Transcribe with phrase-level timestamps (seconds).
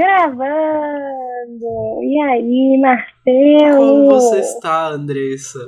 [0.00, 2.00] Gravando!
[2.02, 3.76] E aí, Marcelo?
[3.76, 5.58] Como você está, Andressa?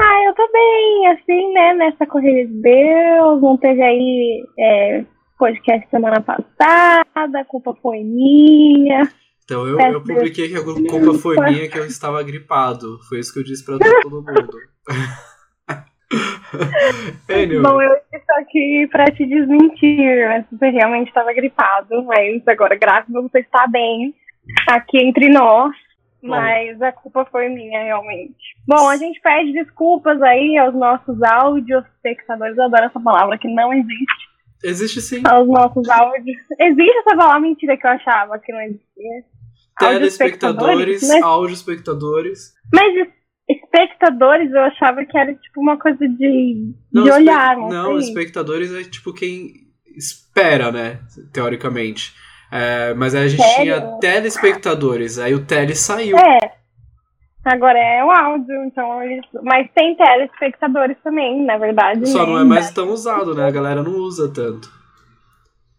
[0.00, 1.74] Ah, eu tô bem, assim, né?
[1.74, 3.42] Nessa corrida de Deus.
[3.42, 5.04] Não teve aí é,
[5.38, 9.06] podcast semana passada, a culpa foi minha.
[9.44, 12.98] Então eu, eu publiquei que a culpa foi minha, que eu estava gripado.
[13.10, 14.56] Foi isso que eu disse pra todo mundo.
[17.28, 17.62] anyway.
[17.62, 23.14] Bom, eu estou aqui para te desmentir, mas você realmente estava gripado, mas agora, graças
[23.14, 24.14] a você está bem
[24.68, 25.72] aqui entre nós.
[26.22, 28.36] Mas a culpa foi minha, realmente.
[28.66, 32.56] Bom, a gente pede desculpas aí aos nossos áudios espectadores.
[32.56, 34.30] Eu adoro essa palavra que não existe.
[34.62, 35.22] Existe sim.
[35.26, 36.36] Aos nossos áudios.
[36.60, 39.24] Existe essa palavra mentira que eu achava que não existia.
[39.76, 42.54] Telespectadores, áudio espectadores.
[42.72, 43.08] Mas
[43.72, 47.56] espectadores eu achava que era tipo uma coisa de, não, de olhar.
[47.56, 49.52] Não, não espectadores é tipo quem
[49.96, 51.00] espera, né?
[51.32, 52.14] Teoricamente.
[52.50, 53.62] É, mas aí a gente Sério?
[53.62, 56.16] tinha telespectadores, aí o tele saiu.
[56.18, 56.38] É.
[57.44, 59.24] Agora é o áudio, então eles...
[59.42, 62.06] Mas tem telespectadores também, na verdade.
[62.08, 63.46] Só não é mais tão usado, né?
[63.46, 64.70] A galera não usa tanto.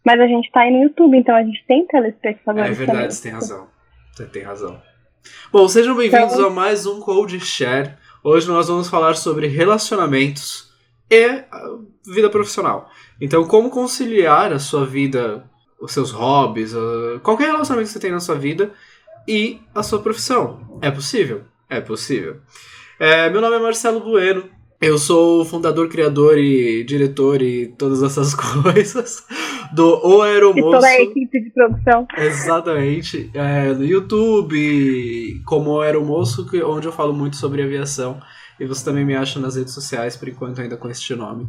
[0.05, 2.71] Mas a gente tá aí no YouTube, então a gente tem telespectadores.
[2.71, 3.11] É verdade, também.
[3.11, 3.67] você tem razão.
[4.11, 4.81] Você tem razão.
[5.51, 6.47] Bom, sejam bem-vindos então...
[6.47, 7.93] a mais um Code Share.
[8.23, 10.71] Hoje nós vamos falar sobre relacionamentos
[11.09, 11.43] e
[12.05, 12.89] vida profissional.
[13.21, 16.73] Então, como conciliar a sua vida, os seus hobbies,
[17.21, 18.73] qualquer relacionamento que você tem na sua vida
[19.27, 20.79] e a sua profissão.
[20.81, 21.43] É possível?
[21.69, 22.37] É possível.
[22.99, 24.49] É, meu nome é Marcelo Bueno,
[24.81, 29.25] eu sou fundador, criador e diretor e todas essas coisas
[29.73, 30.59] do O Aeromoço.
[30.59, 32.07] E toda a equipe de produção.
[32.17, 33.29] Exatamente.
[33.33, 38.19] É, no YouTube, como O Aeromoço, onde eu falo muito sobre aviação.
[38.59, 41.47] E você também me acha nas redes sociais, por enquanto ainda com este nome.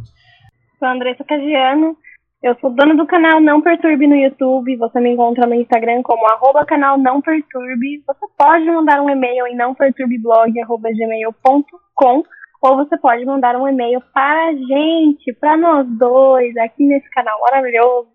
[0.79, 1.95] Sou Andressa Cagiano.
[2.43, 4.77] Eu sou dona do canal Não Perturbe no YouTube.
[4.77, 8.03] Você me encontra no Instagram como arroba canal Não Perturbe.
[8.07, 12.25] Você pode mandar um e-mail em nãoperturbeblog.gmail.com
[12.65, 17.39] ou você pode mandar um e-mail para a gente, para nós dois, aqui nesse canal
[17.43, 18.09] maravilhoso,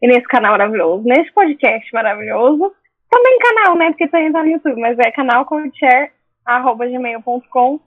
[0.00, 2.70] e nesse canal maravilhoso, nesse podcast maravilhoso.
[3.10, 3.90] Também canal, né?
[3.90, 7.80] Porque também tá no YouTube, mas é canal gmail.com.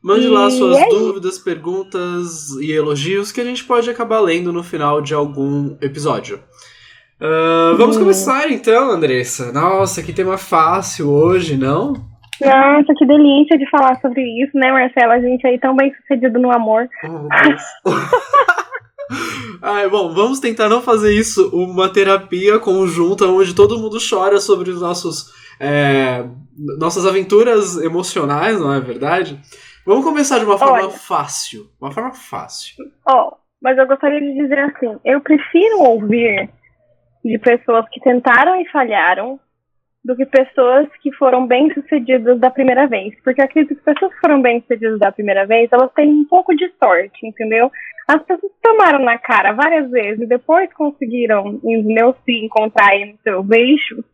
[0.00, 4.62] Mande lá suas é dúvidas, perguntas e elogios que a gente pode acabar lendo no
[4.62, 6.36] final de algum episódio.
[7.20, 8.00] Uh, vamos hum.
[8.00, 9.50] começar então, Andressa.
[9.50, 12.07] Nossa, que tema fácil hoje, não?
[12.40, 15.14] Nossa, que delícia de falar sobre isso, né, Marcela?
[15.14, 16.88] A gente aí tão bem sucedido no amor.
[17.04, 17.28] Oh,
[19.62, 24.70] Ai, bom, vamos tentar não fazer isso uma terapia conjunta onde todo mundo chora sobre
[24.70, 26.24] os nossos é,
[26.78, 29.40] nossas aventuras emocionais, não é verdade?
[29.84, 31.66] Vamos começar de uma forma Olha, fácil.
[31.80, 32.74] Uma forma fácil.
[33.06, 36.50] Ó, oh, mas eu gostaria de dizer assim: eu prefiro ouvir
[37.24, 39.40] de pessoas que tentaram e falharam
[40.04, 43.14] do que pessoas que foram bem-sucedidas da primeira vez.
[43.22, 46.70] Porque acredito que pessoas que foram bem-sucedidas da primeira vez, elas têm um pouco de
[46.82, 47.70] sorte, entendeu?
[48.06, 53.20] As pessoas tomaram na cara várias vezes e depois conseguiram, entendeu, se encontrar aí nos
[53.20, 54.04] seus eixos,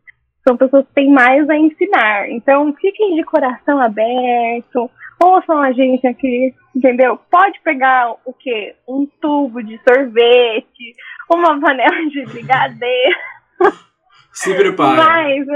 [0.47, 2.29] são pessoas que têm mais a ensinar.
[2.29, 4.91] Então, fiquem de coração aberto,
[5.23, 7.19] ouçam a gente aqui, entendeu?
[7.31, 8.75] Pode pegar o quê?
[8.87, 10.95] Um tubo de sorvete,
[11.33, 13.17] uma panela de brigadeiro.
[14.35, 15.03] Se prepara.
[15.03, 15.47] Mas,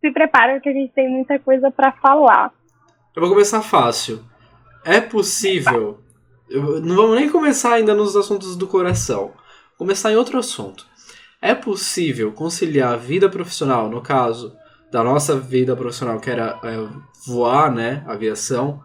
[0.00, 2.52] se prepara que a gente tem muita coisa para falar.
[3.16, 4.22] Eu vou começar fácil.
[4.84, 6.00] É possível.
[6.50, 9.28] não vamos nem começar ainda nos assuntos do coração.
[9.70, 10.86] Vou começar em outro assunto.
[11.40, 14.56] É possível conciliar a vida profissional, no caso
[14.92, 16.76] da nossa vida profissional, que era é,
[17.26, 18.82] voar, né, aviação,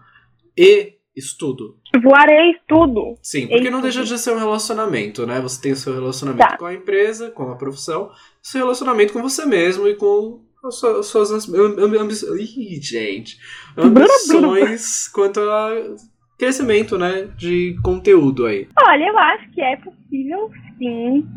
[0.57, 1.77] e estudo.
[1.99, 3.15] Voarei estudo.
[3.21, 5.39] Sim, porque não deixa de ser um relacionamento, né?
[5.41, 6.57] Você tem o seu relacionamento tá.
[6.57, 11.05] com a empresa, com a profissão, seu relacionamento com você mesmo e com as suas,
[11.07, 12.39] suas ambições.
[12.39, 13.37] Ih, gente.
[13.77, 15.95] Ambições quanto a
[16.37, 17.29] crescimento, né?
[17.37, 18.67] De conteúdo aí.
[18.87, 21.27] Olha, eu acho que é possível sim,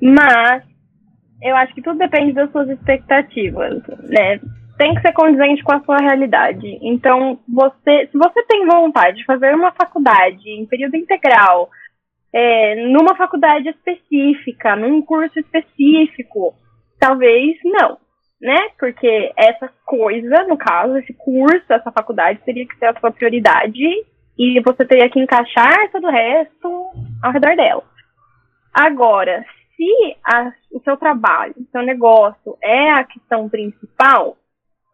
[0.00, 0.64] mas
[1.42, 4.40] eu acho que tudo depende das suas expectativas, né?
[4.80, 6.78] Tem que ser condizente com a sua realidade.
[6.80, 11.68] Então, você, se você tem vontade de fazer uma faculdade em período integral,
[12.32, 16.54] é, numa faculdade específica, num curso específico,
[16.98, 17.98] talvez não,
[18.40, 18.56] né?
[18.78, 23.84] Porque essa coisa, no caso, esse curso, essa faculdade, teria que ser a sua prioridade
[24.38, 26.86] e você teria que encaixar todo o resto
[27.22, 27.84] ao redor dela.
[28.72, 29.44] Agora,
[29.76, 34.38] se a, o seu trabalho, o seu negócio é a questão principal,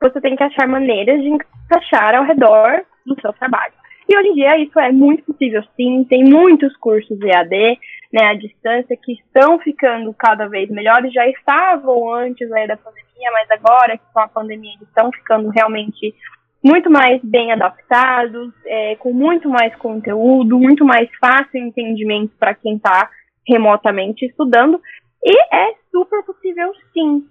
[0.00, 3.72] você tem que achar maneiras de encaixar ao redor do seu trabalho.
[4.08, 6.04] E hoje em dia isso é muito possível, sim.
[6.04, 7.78] Tem muitos cursos EAD,
[8.12, 11.12] né, à distância, que estão ficando cada vez melhores.
[11.12, 16.14] Já estavam antes aí da pandemia, mas agora, com a pandemia, eles estão ficando realmente
[16.62, 22.76] muito mais bem adaptados, é, com muito mais conteúdo, muito mais fácil entendimento para quem
[22.76, 23.10] está
[23.46, 24.80] remotamente estudando.
[25.24, 27.26] E é super possível, sim.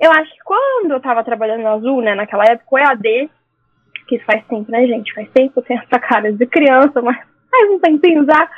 [0.00, 3.30] Eu acho que quando eu estava trabalhando na Azul, né, naquela época, o EAD,
[4.08, 5.12] que faz tempo, né, gente?
[5.12, 7.18] Faz tempo, tem essa cara de criança, mas
[7.50, 8.50] faz um tempinho já.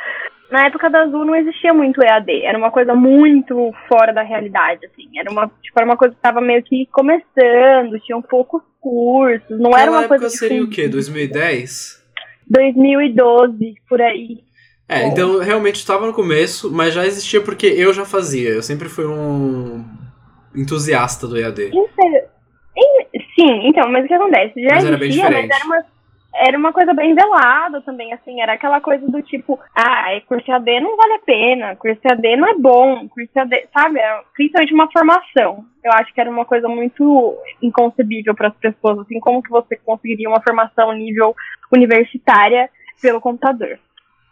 [0.50, 4.87] Na época da Azul não existia muito EAD, era uma coisa muito fora da realidade,
[4.87, 5.09] assim.
[5.19, 9.77] Era uma, tipo, era uma coisa que estava meio que começando, tinham poucos cursos, não
[9.77, 10.29] era uma coisa.
[10.29, 10.89] seria o quê?
[10.89, 12.03] 2010?
[12.49, 14.44] 2012, por aí.
[14.89, 18.50] É, então realmente estava no começo, mas já existia porque eu já fazia.
[18.50, 19.83] Eu sempre fui um
[20.54, 21.70] entusiasta do EAD.
[23.34, 24.62] Sim, então, mas o que acontece?
[24.62, 25.84] Já mas existia, mas era uma,
[26.34, 30.81] era uma coisa bem velada também, assim, era aquela coisa do tipo, ah, curso EAD
[30.81, 33.99] não vale a pena, curso EAD não é bom, curso EAD, sabe?
[33.99, 35.64] É principalmente uma formação.
[35.84, 39.76] Eu acho que era uma coisa muito inconcebível para as pessoas, assim, como que você
[39.76, 41.34] conseguiria uma formação nível
[41.72, 42.70] universitária
[43.00, 43.78] pelo computador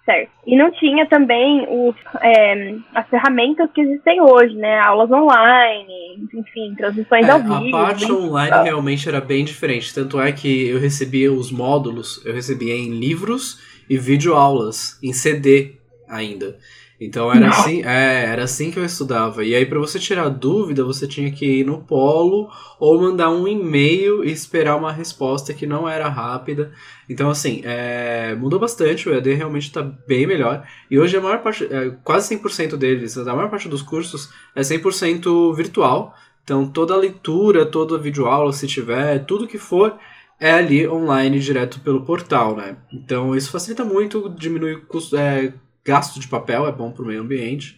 [0.05, 0.31] certo.
[0.47, 4.79] E não tinha também os, é, as ferramentas que existem hoje, né?
[4.81, 7.77] Aulas online, enfim, transmissões é, ao vivo.
[7.77, 9.95] A parte online realmente era bem diferente.
[9.95, 15.77] Tanto é que eu recebia os módulos, eu recebia em livros e videoaulas, em CD
[16.09, 16.57] ainda.
[17.01, 19.43] Então era assim, é, era assim que eu estudava.
[19.43, 23.49] E aí para você tirar dúvida, você tinha que ir no polo ou mandar um
[23.49, 26.73] e-mail e esperar uma resposta que não era rápida.
[27.09, 30.63] Então assim, é, mudou bastante, o EAD realmente está bem melhor.
[30.91, 34.61] E hoje a maior parte, é, quase 100% deles, a maior parte dos cursos é
[34.61, 36.15] 100% virtual.
[36.45, 39.99] Então toda a leitura, toda a videoaula, se tiver, tudo que for
[40.39, 42.77] é ali online direto pelo portal, né?
[42.93, 45.53] Então isso facilita muito, diminui custo, é,
[45.85, 47.77] gasto de papel, é bom para o meio ambiente.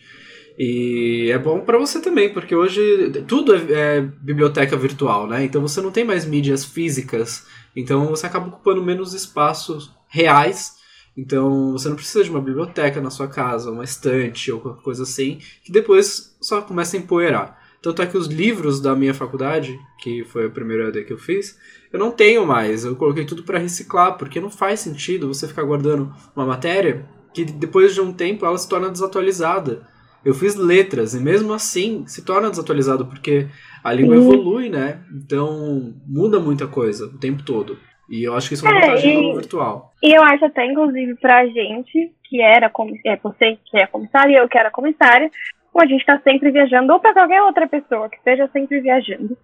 [0.58, 5.44] E é bom para você também, porque hoje tudo é, é, biblioteca virtual, né?
[5.44, 10.74] Então você não tem mais mídias físicas, então você acaba ocupando menos espaços reais.
[11.16, 15.02] Então você não precisa de uma biblioteca na sua casa, uma estante ou qualquer coisa
[15.02, 17.58] assim, que depois só começa a empoeirar.
[17.82, 21.18] Tanto é que os livros da minha faculdade, que foi a primeira AD que eu
[21.18, 21.58] fiz,
[21.92, 22.84] eu não tenho mais.
[22.84, 27.44] Eu coloquei tudo para reciclar, porque não faz sentido você ficar guardando uma matéria que
[27.44, 29.86] depois de um tempo ela se torna desatualizada.
[30.24, 33.48] Eu fiz letras e mesmo assim se torna desatualizado porque
[33.82, 34.22] a língua Sim.
[34.22, 35.00] evolui, né?
[35.12, 37.76] Então muda muita coisa o tempo todo.
[38.08, 39.92] E eu acho que isso é uma é, vantagem do virtual.
[40.02, 42.70] E eu acho até, inclusive, pra gente, que era,
[43.06, 45.30] é, você que é comissária e eu que era comissária,
[45.72, 49.36] como a gente está sempre viajando, ou para qualquer outra pessoa que esteja sempre viajando,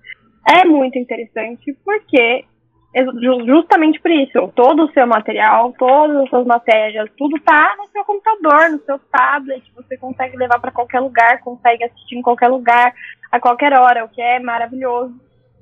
[0.47, 2.45] é muito interessante porque
[3.47, 8.05] justamente por isso, todo o seu material, todas as suas matérias, tudo tá no seu
[8.05, 12.95] computador, no seu tablet, você consegue levar para qualquer lugar, consegue assistir em qualquer lugar,
[13.31, 15.15] a qualquer hora, o que é maravilhoso,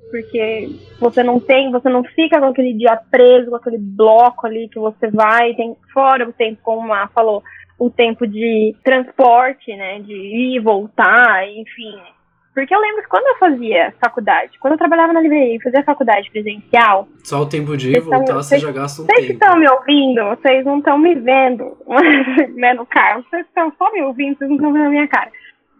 [0.09, 0.69] porque
[0.99, 4.79] você não tem, você não fica com aquele dia preso, com aquele bloco ali que
[4.79, 7.43] você vai, tem fora o tempo, como a falou,
[7.77, 11.99] o tempo de transporte, né, de ir voltar, enfim,
[12.57, 15.83] porque eu lembro que quando eu fazia faculdade, quando eu trabalhava na livraria e fazia
[15.83, 17.07] faculdade presencial.
[17.23, 19.39] Só o tempo de ir e voltar, você já gasta um vocês tempo.
[19.39, 21.77] Vocês estão me ouvindo, vocês não estão me vendo
[22.55, 23.23] né, no carro.
[23.29, 25.31] Vocês estão só me ouvindo, vocês não estão vendo a minha cara.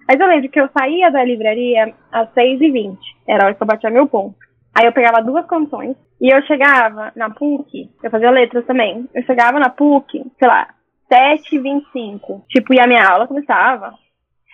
[0.07, 2.95] Mas eu lembro que eu saía da livraria às 6h20.
[3.27, 4.35] Era a hora que eu batia meu ponto.
[4.75, 9.09] Aí eu pegava duas condições e eu chegava na PUC, eu fazia letras também.
[9.15, 10.67] Eu chegava na PUC, sei lá,
[11.11, 12.43] 7h25.
[12.49, 13.95] Tipo, e a minha aula começava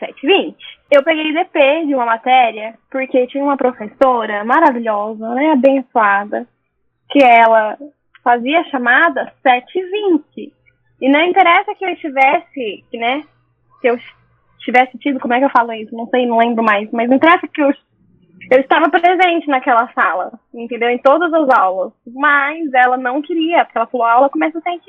[0.07, 0.55] 7h20.
[0.91, 6.47] Eu peguei DP de uma matéria porque tinha uma professora maravilhosa, né, abençoada,
[7.09, 7.77] que ela
[8.23, 10.51] fazia chamada 7h20.
[11.01, 13.23] E não interessa que eu estivesse, né,
[13.81, 13.97] que eu
[14.59, 15.95] tivesse tido, como é que eu falo isso?
[15.95, 17.71] Não sei, não lembro mais, mas não interessa que eu,
[18.51, 20.89] eu estava presente naquela sala, entendeu?
[20.89, 21.91] Em todas as aulas.
[22.07, 24.79] Mas ela não queria, porque ela falou, a aula começa às 7h20,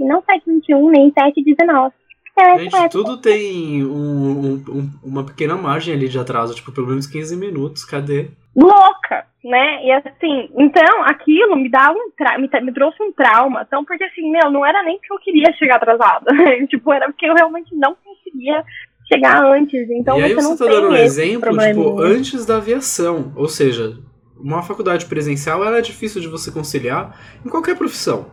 [0.00, 1.92] e não 7h21, nem 7h19.
[2.36, 2.88] É, Gente, é.
[2.88, 7.84] tudo tem um, um, uma pequena margem ali de atraso, tipo, pelo menos 15 minutos,
[7.84, 8.28] cadê?
[8.56, 9.84] Louca, né?
[9.84, 13.64] E assim, então aquilo me dá um tra me, me, trouxe um trauma.
[13.66, 16.26] Então, porque assim, meu, não era nem que eu queria chegar atrasada.
[16.68, 18.64] tipo, era porque eu realmente não conseguia
[19.12, 19.88] chegar antes.
[19.90, 23.32] Então, e aí você, você tá dando um exemplo, tipo, antes da aviação.
[23.36, 23.96] Ou seja,
[24.44, 28.30] uma faculdade presencial ela é difícil de você conciliar em qualquer profissão.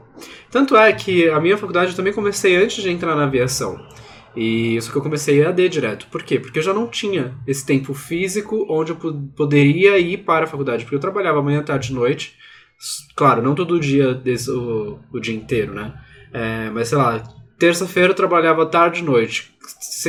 [0.51, 3.81] Tanto é que a minha faculdade eu também comecei antes de entrar na aviação.
[4.35, 6.07] E isso que eu comecei a D direto.
[6.11, 6.37] Por quê?
[6.37, 8.97] Porque eu já não tinha esse tempo físico onde eu
[9.35, 10.83] poderia ir para a faculdade.
[10.83, 12.35] Porque eu trabalhava manhã, tarde e noite.
[13.15, 15.93] Claro, não todo dia, desse, o, o dia inteiro, né?
[16.33, 17.23] É, mas sei lá,
[17.57, 19.53] terça-feira eu trabalhava tarde e noite,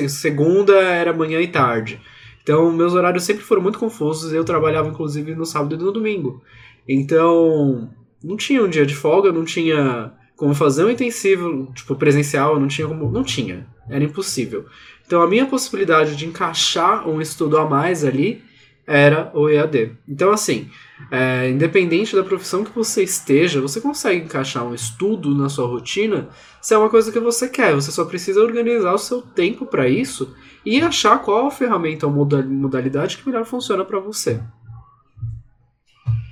[0.08, 2.00] segunda era manhã e tarde.
[2.42, 4.32] Então, meus horários sempre foram muito confusos.
[4.32, 6.42] Eu trabalhava, inclusive, no sábado e no domingo.
[6.88, 7.90] Então,
[8.22, 12.68] não tinha um dia de folga, não tinha como fazer um intensivo, tipo, presencial, não
[12.68, 13.10] tinha como.
[13.10, 13.66] Não tinha.
[13.88, 14.66] Era impossível.
[15.06, 18.42] Então, a minha possibilidade de encaixar um estudo a mais ali
[18.86, 19.92] era o EAD.
[20.08, 20.68] Então, assim,
[21.10, 26.28] é, independente da profissão que você esteja, você consegue encaixar um estudo na sua rotina
[26.60, 27.74] se é uma coisa que você quer.
[27.74, 30.34] Você só precisa organizar o seu tempo para isso
[30.64, 34.40] e achar qual a ferramenta ou modalidade que melhor funciona para você.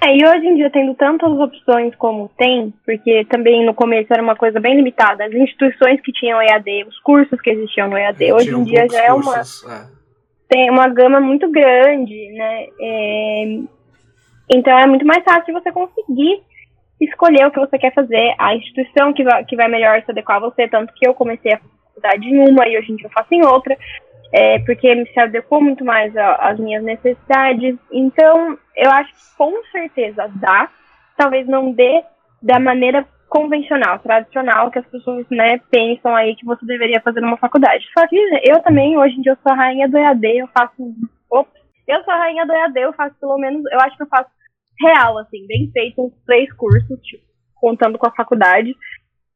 [0.03, 4.23] É, e hoje em dia, tendo tantas opções como tem, porque também no começo era
[4.23, 8.25] uma coisa bem limitada, as instituições que tinham EAD, os cursos que existiam no EAD,
[8.25, 9.41] é, hoje em dia já é uma.
[9.41, 10.01] É.
[10.49, 12.67] Tem uma gama muito grande, né?
[12.81, 13.59] É,
[14.49, 16.43] então é muito mais fácil você conseguir
[16.99, 20.39] escolher o que você quer fazer, a instituição que vai, que vai melhor se adequar
[20.39, 23.11] a você, tanto que eu comecei a faculdade em uma e hoje em dia eu
[23.11, 23.77] faço em outra
[24.33, 27.77] é, porque me se adequou muito mais às minhas necessidades.
[27.93, 30.69] Então, eu acho que com certeza dá,
[31.17, 32.05] talvez não dê
[32.43, 37.37] da maneira convencional, tradicional, que as pessoas né, pensam aí que você deveria fazer numa
[37.37, 37.85] faculdade.
[37.97, 40.75] Só que eu também, hoje em dia, eu sou a rainha do EAD, eu faço.
[41.31, 41.53] Ops,
[41.87, 44.31] eu sou a rainha do EAD, eu faço pelo menos, eu acho que eu faço
[44.81, 47.23] real, assim, bem feito, uns três cursos, tipo,
[47.55, 48.75] contando com a faculdade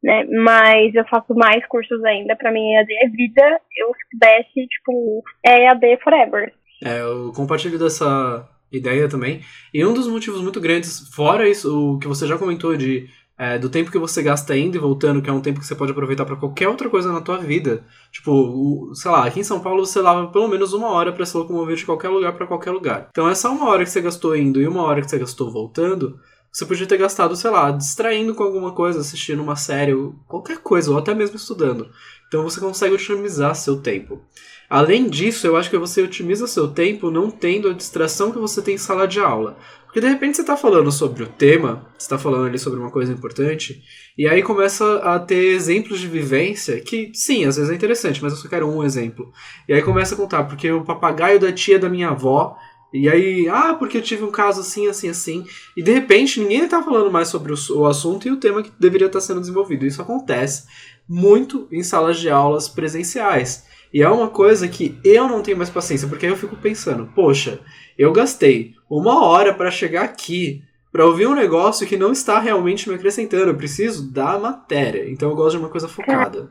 [0.04, 0.25] né?
[0.26, 2.37] Mas eu faço mais cursos ainda.
[2.37, 3.61] Para mim, EAD é vida.
[3.75, 6.52] Eu, se pudesse, tipo, é EAD forever.
[6.84, 9.40] É, eu compartilho dessa ideia também.
[9.73, 13.58] E um dos motivos muito grandes, fora isso, o que você já comentou de é,
[13.58, 15.90] do tempo que você gasta indo e voltando, que é um tempo que você pode
[15.90, 17.84] aproveitar para qualquer outra coisa na tua vida.
[18.12, 21.26] Tipo, o, sei lá, aqui em São Paulo você lava pelo menos uma hora para
[21.26, 23.08] se locomover de qualquer lugar para qualquer lugar.
[23.11, 26.20] Então essa uma hora que você gastou indo e uma hora que você gastou voltando,
[26.54, 29.92] você podia ter gastado, sei lá, distraindo com alguma coisa, assistindo uma série,
[30.28, 31.90] qualquer coisa, ou até mesmo estudando.
[32.28, 34.23] Então você consegue otimizar seu tempo.
[34.70, 38.62] Além disso, eu acho que você otimiza seu tempo não tendo a distração que você
[38.62, 39.58] tem em sala de aula.
[39.84, 42.90] Porque de repente você está falando sobre o tema, você está falando ali sobre uma
[42.90, 43.82] coisa importante,
[44.16, 48.32] e aí começa a ter exemplos de vivência que, sim, às vezes é interessante, mas
[48.32, 49.32] eu só quero um exemplo.
[49.68, 52.56] E aí começa a contar, porque o papagaio da tia da minha avó
[52.94, 55.44] e aí, ah, porque eu tive um caso assim, assim, assim.
[55.76, 58.70] E de repente ninguém está falando mais sobre o, o, assunto e o tema que
[58.78, 59.84] deveria estar tá sendo desenvolvido.
[59.84, 60.68] Isso acontece
[61.08, 63.68] muito em salas de aulas presenciais.
[63.92, 67.58] E é uma coisa que eu não tenho mais paciência, porque eu fico pensando, poxa,
[67.98, 72.88] eu gastei uma hora para chegar aqui para ouvir um negócio que não está realmente
[72.88, 73.50] me acrescentando.
[73.50, 75.10] Eu preciso da matéria.
[75.10, 76.48] Então eu gosto de uma coisa focada.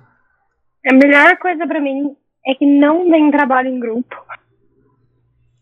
[0.85, 4.13] A melhor coisa para mim é que não tem trabalho em grupo.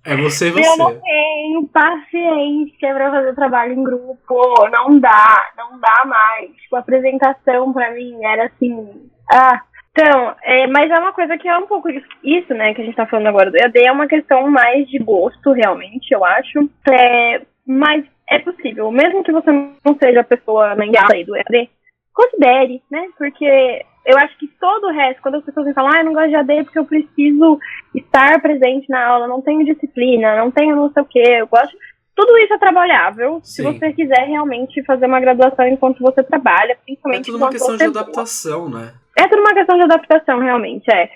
[0.03, 0.67] É você e você.
[0.67, 4.69] Eu não tenho paciência pra fazer trabalho em grupo.
[4.69, 6.51] Não dá, não dá mais.
[6.55, 9.09] Tipo, a apresentação pra mim era assim.
[9.31, 9.61] Ah.
[9.91, 11.89] Então, é, mas é uma coisa que é um pouco
[12.23, 14.97] isso, né, que a gente tá falando agora do EAD, é uma questão mais de
[14.97, 16.69] gosto, realmente, eu acho.
[16.89, 21.69] É, mas é possível, mesmo que você não seja a pessoa mengal aí do EAD,
[22.13, 26.05] considere, né, porque eu acho que todo o resto, quando as pessoas falam, ah, eu
[26.05, 27.59] não gosto de AD porque eu preciso
[27.93, 31.75] estar presente na aula, não tenho disciplina, não tenho não sei o que, eu gosto.
[32.15, 33.43] Tudo isso é trabalhável Sim.
[33.43, 37.21] se você quiser realmente fazer uma graduação enquanto você trabalha, principalmente.
[37.21, 38.93] É tudo uma questão de adaptação, né?
[39.17, 41.09] É tudo uma questão de adaptação, realmente, é.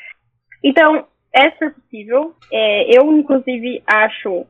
[0.63, 2.33] Então, é super possível.
[2.51, 4.45] É, eu, inclusive, acho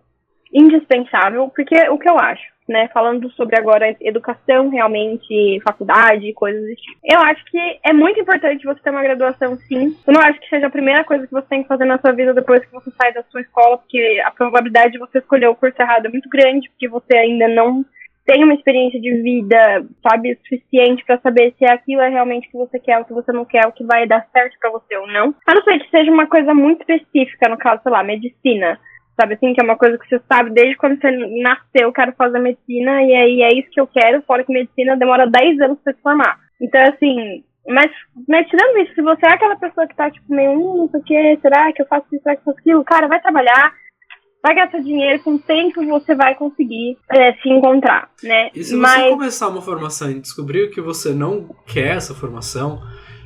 [0.54, 2.56] indispensável, porque o que eu acho?
[2.68, 7.00] né, falando sobre agora educação realmente, faculdade, coisas desse tipo.
[7.04, 9.96] Eu acho que é muito importante você ter uma graduação, sim.
[10.06, 12.12] Eu não acho que seja a primeira coisa que você tem que fazer na sua
[12.12, 15.56] vida depois que você sai da sua escola, porque a probabilidade de você escolher o
[15.56, 17.86] curso errado é muito grande, porque você ainda não
[18.26, 22.58] tem uma experiência de vida, sabe, suficiente para saber se aquilo é realmente o que
[22.58, 25.06] você quer, o que você não quer, o que vai dar certo para você ou
[25.06, 25.36] não.
[25.46, 28.80] A não ser que seja uma coisa muito específica, no caso, sei lá, medicina
[29.20, 32.14] sabe assim, que é uma coisa que você sabe desde quando você nasceu, eu quero
[32.14, 35.80] fazer medicina, e aí é isso que eu quero, fora que medicina demora 10 anos
[35.84, 36.38] pra se formar.
[36.62, 37.92] Então, assim, mas,
[38.28, 41.00] mas tirando isso, se você é aquela pessoa que tá, tipo, meio, hum, não sei
[41.00, 42.84] o que, será que eu faço isso, será que eu faço aquilo?
[42.84, 43.74] Cara, vai trabalhar,
[44.44, 48.52] vai gastar dinheiro, com o tempo você vai conseguir é, se encontrar, né?
[48.54, 49.02] E se mas...
[49.02, 52.82] você começar uma formação e descobrir que você não quer essa formação,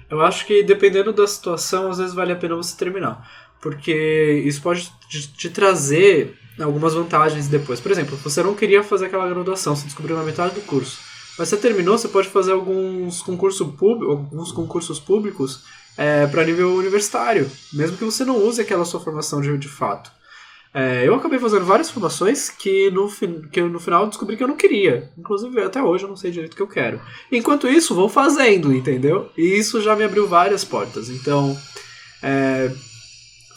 [0.09, 4.61] eu acho que dependendo da situação, às vezes vale a pena você terminar porque isso
[4.61, 7.79] pode te trazer algumas vantagens depois.
[7.79, 10.99] Por exemplo, você não queria fazer aquela graduação, você descobriu na metade do curso.
[11.37, 15.63] Mas você terminou, você pode fazer alguns, concurso alguns concursos públicos
[15.97, 20.11] é, para nível universitário, mesmo que você não use aquela sua formação de, de fato.
[20.73, 23.09] É, eu acabei fazendo várias formações que no,
[23.51, 25.11] que no final descobri que eu não queria.
[25.17, 27.01] Inclusive, até hoje eu não sei direito o que eu quero.
[27.31, 29.31] Enquanto isso, vou fazendo, entendeu?
[29.37, 31.09] E isso já me abriu várias portas.
[31.09, 31.57] Então,
[32.21, 32.71] é,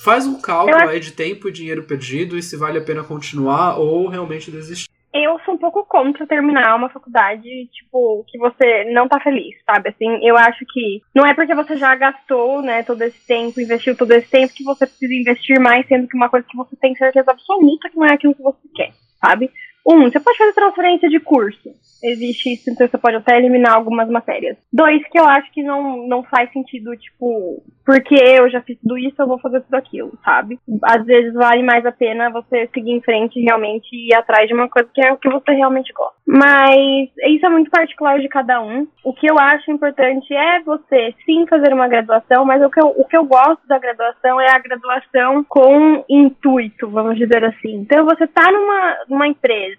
[0.03, 3.79] faz um cálculo aí de tempo e dinheiro perdido e se vale a pena continuar
[3.79, 9.07] ou realmente desistir eu sou um pouco contra terminar uma faculdade, tipo, que você não
[9.07, 9.91] tá feliz, sabe?
[9.91, 13.95] Assim, eu acho que não é porque você já gastou, né, todo esse tempo, investiu
[13.95, 16.95] todo esse tempo, que você precisa investir mais, sendo que uma coisa que você tem
[16.95, 19.51] certeza absoluta que não é aquilo que você quer, sabe?
[19.87, 21.71] Um, você pode fazer transferência de curso
[22.03, 24.57] existe isso, então você pode até eliminar algumas matérias.
[24.73, 28.99] Dois, que eu acho que não, não faz sentido, tipo, porque eu já fiz tudo
[28.99, 30.59] isso, eu vou fazer tudo aquilo, sabe?
[30.83, 34.55] Às vezes vale mais a pena você seguir em frente realmente e ir atrás de
[34.55, 36.17] uma coisa que é o que você realmente gosta.
[36.27, 38.87] Mas isso é muito particular de cada um.
[39.05, 42.89] O que eu acho importante é você sim fazer uma graduação, mas o que eu,
[42.97, 47.75] o que eu gosto da graduação é a graduação com intuito, vamos dizer assim.
[47.75, 49.72] Então você tá numa, numa empresa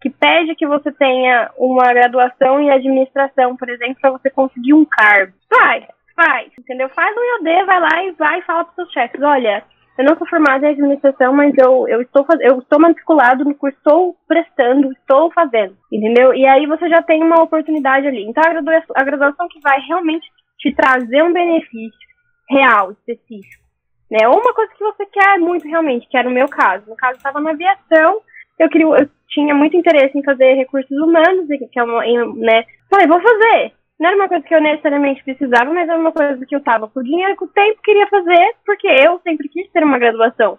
[0.00, 4.84] que pede que você tenha uma graduação em administração, por exemplo, para você conseguir um
[4.84, 5.32] cargo.
[5.48, 5.84] Faz,
[6.14, 6.88] faz, entendeu?
[6.90, 9.64] Faz um IOD, vai lá e vai e fala para seus chefes, olha,
[9.98, 13.76] eu não sou formada em administração, mas eu, eu, estou, eu estou matriculado no curso,
[13.78, 16.34] estou prestando, estou fazendo, entendeu?
[16.34, 18.24] E aí você já tem uma oportunidade ali.
[18.28, 22.06] Então a graduação, a graduação que vai realmente te trazer um benefício
[22.48, 23.64] real, específico,
[24.10, 24.28] né?
[24.28, 26.88] Ou uma coisa que você quer muito realmente, que era o meu caso.
[26.88, 28.20] No caso, eu estava na aviação,
[28.58, 32.00] eu queria, eu tinha muito interesse em fazer recursos humanos, que é uma,
[32.36, 32.64] né?
[32.90, 33.72] Falei, vou fazer.
[33.98, 36.88] Não era uma coisa que eu necessariamente precisava, mas era uma coisa que eu tava
[36.88, 40.58] com dinheiro, com o tempo, queria fazer, porque eu sempre quis ter uma graduação.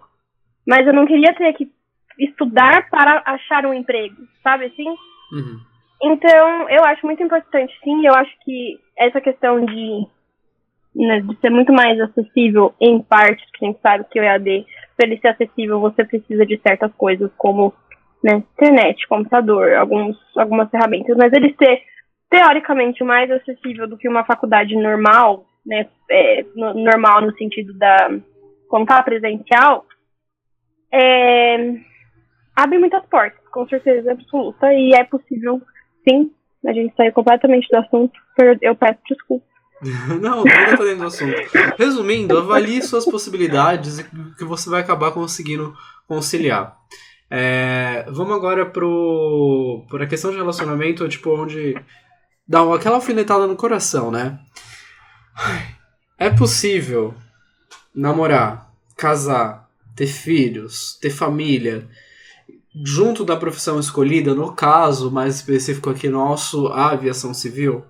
[0.67, 1.71] Mas eu não queria ter que
[2.19, 4.89] estudar para achar um emprego, sabe assim?
[5.31, 5.59] Uhum.
[6.03, 8.05] Então, eu acho muito importante, sim.
[8.05, 10.07] Eu acho que essa questão de,
[10.95, 14.65] né, de ser muito mais acessível em partes, que a gente sabe que o EAD,
[14.95, 17.73] para ele ser acessível, você precisa de certas coisas, como
[18.23, 21.81] né, internet, computador, alguns, algumas ferramentas, mas ele ser
[22.29, 28.09] teoricamente mais acessível do que uma faculdade normal, né, é, no, normal no sentido da
[28.67, 29.85] contar presencial,
[30.91, 31.73] é,
[32.55, 35.61] abre muitas portas, com certeza absoluta, e é possível,
[36.07, 36.31] sim,
[36.65, 38.13] a gente saiu completamente do assunto,
[38.61, 39.45] eu peço desculpa.
[40.19, 41.35] não, ainda tá dentro do assunto.
[41.77, 44.03] Resumindo, avalie suas possibilidades e
[44.35, 45.73] que você vai acabar conseguindo
[46.07, 46.75] conciliar.
[47.29, 51.75] É, vamos agora pro, a questão de relacionamento, tipo, onde
[52.47, 54.39] dá aquela alfinetada no coração, né?
[56.17, 57.13] É possível
[57.93, 61.87] namorar, casar, ter filhos, ter família,
[62.85, 67.83] junto da profissão escolhida, no caso mais específico aqui nosso, a aviação civil.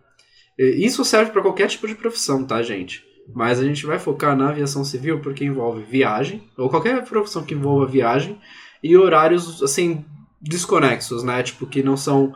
[0.58, 3.06] Isso serve para qualquer tipo de profissão, tá, gente?
[3.34, 7.54] Mas a gente vai focar na aviação civil porque envolve viagem, ou qualquer profissão que
[7.54, 8.39] envolva viagem,
[8.88, 10.06] e horários, assim,
[10.41, 11.43] desconexos, né?
[11.43, 12.34] Tipo, que não são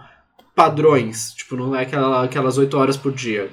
[0.55, 1.33] padrões.
[1.33, 3.49] Tipo, não é aquela, aquelas 8 horas por dia.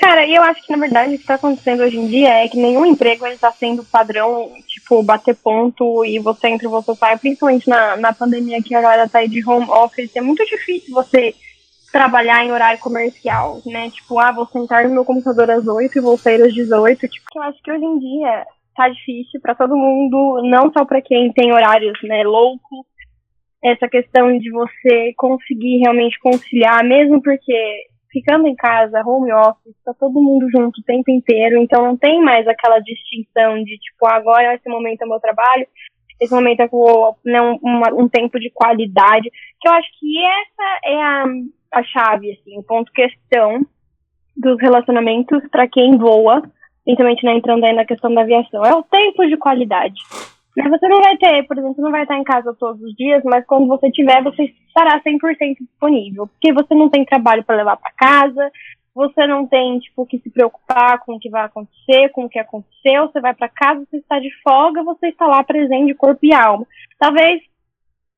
[0.00, 2.48] Cara, e eu acho que na verdade o que está acontecendo hoje em dia é
[2.48, 7.18] que nenhum emprego está sendo padrão, tipo, bater ponto e você entra e você sai,
[7.18, 10.94] principalmente na, na pandemia que a galera tá aí de home office, é muito difícil
[10.94, 11.34] você
[11.90, 13.90] trabalhar em horário comercial, né?
[13.90, 17.08] Tipo, ah, vou sentar no meu computador às 8 e vou sair às 18.
[17.08, 18.46] Tipo, eu acho que hoje em dia
[18.78, 22.86] tá difícil para todo mundo, não só para quem tem horários, né, loucos.
[23.62, 29.92] Essa questão de você conseguir realmente conciliar, mesmo porque ficando em casa, home office, tá
[29.98, 34.14] todo mundo junto o tempo inteiro, então não tem mais aquela distinção de tipo, ah,
[34.14, 35.66] agora esse momento é meu trabalho,
[36.20, 36.68] esse momento é
[37.24, 39.28] né, um, um tempo de qualidade,
[39.60, 41.24] que eu acho que essa é a,
[41.72, 43.66] a chave, assim, o ponto questão
[44.36, 46.42] dos relacionamentos para quem voa,
[46.88, 50.00] principalmente né, entrando aí na questão da aviação, é o tempo de qualidade.
[50.56, 53.22] Né, você não vai ter, por exemplo, não vai estar em casa todos os dias,
[53.24, 55.20] mas quando você tiver, você estará 100%
[55.60, 58.50] disponível, porque você não tem trabalho para levar para casa,
[58.94, 62.38] você não tem, tipo, que se preocupar com o que vai acontecer, com o que
[62.38, 66.20] aconteceu, você vai para casa, você está de folga, você está lá presente de corpo
[66.22, 66.66] e alma.
[66.98, 67.42] Talvez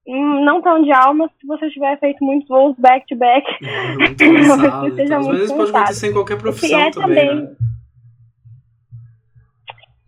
[0.07, 3.45] hum, não tão de alma se você tiver feito muitos voos back to back.
[3.65, 7.27] É, muito cansado, seja então, muito às vezes pode acontecer em qualquer profissão é também,
[7.27, 7.70] também né?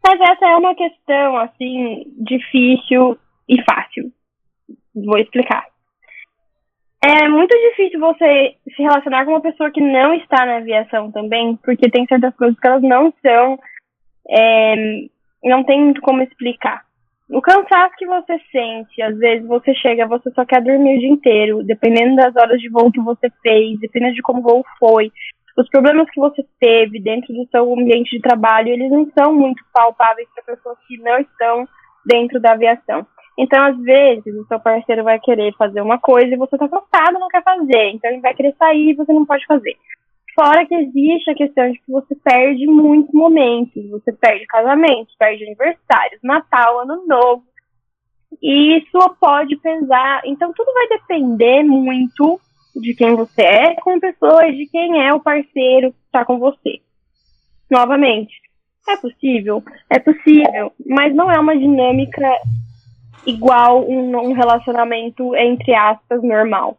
[0.05, 3.17] Mas essa é uma questão, assim, difícil
[3.49, 4.13] e fácil.
[4.95, 5.65] Vou explicar.
[7.05, 11.57] É muito difícil você se relacionar com uma pessoa que não está na aviação também,
[11.57, 13.59] porque tem certas coisas que elas não são.
[14.29, 14.75] É,
[15.43, 16.85] não tem muito como explicar.
[17.29, 21.09] O cansaço que você sente, às vezes você chega, você só quer dormir o dia
[21.09, 25.11] inteiro, dependendo das horas de voo que você fez, dependendo de como o voo foi,
[25.57, 29.63] os problemas que você teve dentro do seu ambiente de trabalho, eles não são muito
[29.73, 31.69] palpáveis para pessoas que não estão
[32.05, 33.07] dentro da aviação.
[33.39, 37.19] Então, às vezes, o seu parceiro vai querer fazer uma coisa e você está cansado,
[37.19, 37.91] não quer fazer.
[37.91, 39.77] Então, ele vai querer sair e você não pode fazer.
[40.35, 43.91] Fora que existe a questão de que você perde muitos momentos.
[43.91, 47.45] Você perde casamentos, perde aniversários, Natal, Ano Novo.
[48.43, 50.23] E isso pode pesar.
[50.25, 52.41] Então, tudo vai depender muito
[52.75, 56.81] de quem você é com pessoas, de quem é o parceiro que está com você.
[57.71, 58.33] Novamente,
[58.89, 59.63] é possível?
[59.91, 62.29] É possível, mas não é uma dinâmica
[63.27, 66.79] igual um, um relacionamento, entre aspas, normal.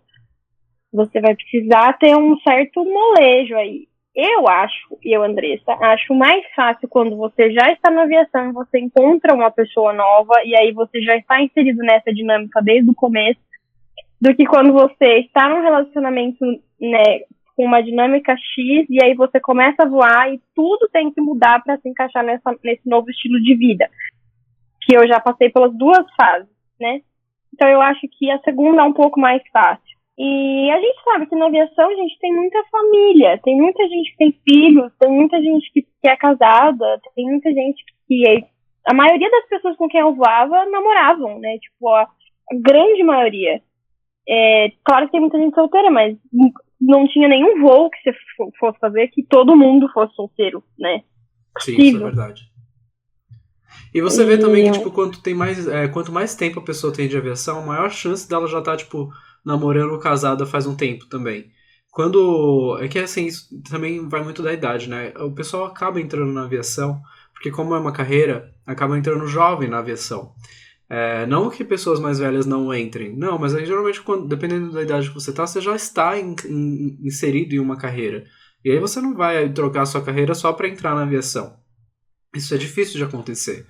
[0.92, 3.88] Você vai precisar ter um certo molejo aí.
[4.16, 8.54] Eu acho, e eu, Andressa, acho mais fácil quando você já está na aviação e
[8.54, 12.94] você encontra uma pessoa nova e aí você já está inserido nessa dinâmica desde o
[12.94, 13.40] começo,
[14.24, 16.46] do que quando você está num relacionamento,
[16.80, 17.20] né,
[17.58, 21.62] com uma dinâmica X e aí você começa a voar e tudo tem que mudar
[21.62, 23.90] para se encaixar nessa, nesse novo estilo de vida
[24.82, 27.02] que eu já passei pelas duas fases, né?
[27.54, 29.94] Então eu acho que a segunda é um pouco mais fácil.
[30.18, 34.12] E a gente sabe que na aviação a gente tem muita família, tem muita gente
[34.12, 38.28] que tem filhos, tem muita gente que, que é casada, tem muita gente que.
[38.28, 38.54] É,
[38.86, 41.58] a maioria das pessoas com quem eu voava namoravam, né?
[41.58, 42.08] Tipo, a,
[42.62, 43.62] grande maioria.
[44.28, 46.18] É, claro que tem muita gente solteira, mas
[46.80, 48.18] não tinha nenhum voo que você
[48.60, 51.02] fosse fazer que todo mundo fosse solteiro, né?
[51.60, 52.54] Sim, isso é verdade.
[53.94, 56.92] E você vê também que, tipo, quanto, tem mais, é, quanto mais tempo a pessoa
[56.92, 59.12] tem de aviação, maior chance dela já tá, tipo,
[59.46, 61.52] namorando ou casada faz um tempo também.
[61.92, 62.80] Quando.
[62.82, 65.14] É que assim, isso também vai muito da idade, né?
[65.20, 67.00] O pessoal acaba entrando na aviação,
[67.34, 70.34] porque como é uma carreira, acaba entrando jovem na aviação.
[70.90, 74.82] É, não que pessoas mais velhas não entrem, não, mas aí geralmente, quando, dependendo da
[74.82, 78.26] idade que você tá, você já está in, in, inserido em uma carreira.
[78.64, 81.58] E aí você não vai trocar sua carreira só para entrar na aviação.
[82.36, 83.66] Isso é difícil de acontecer.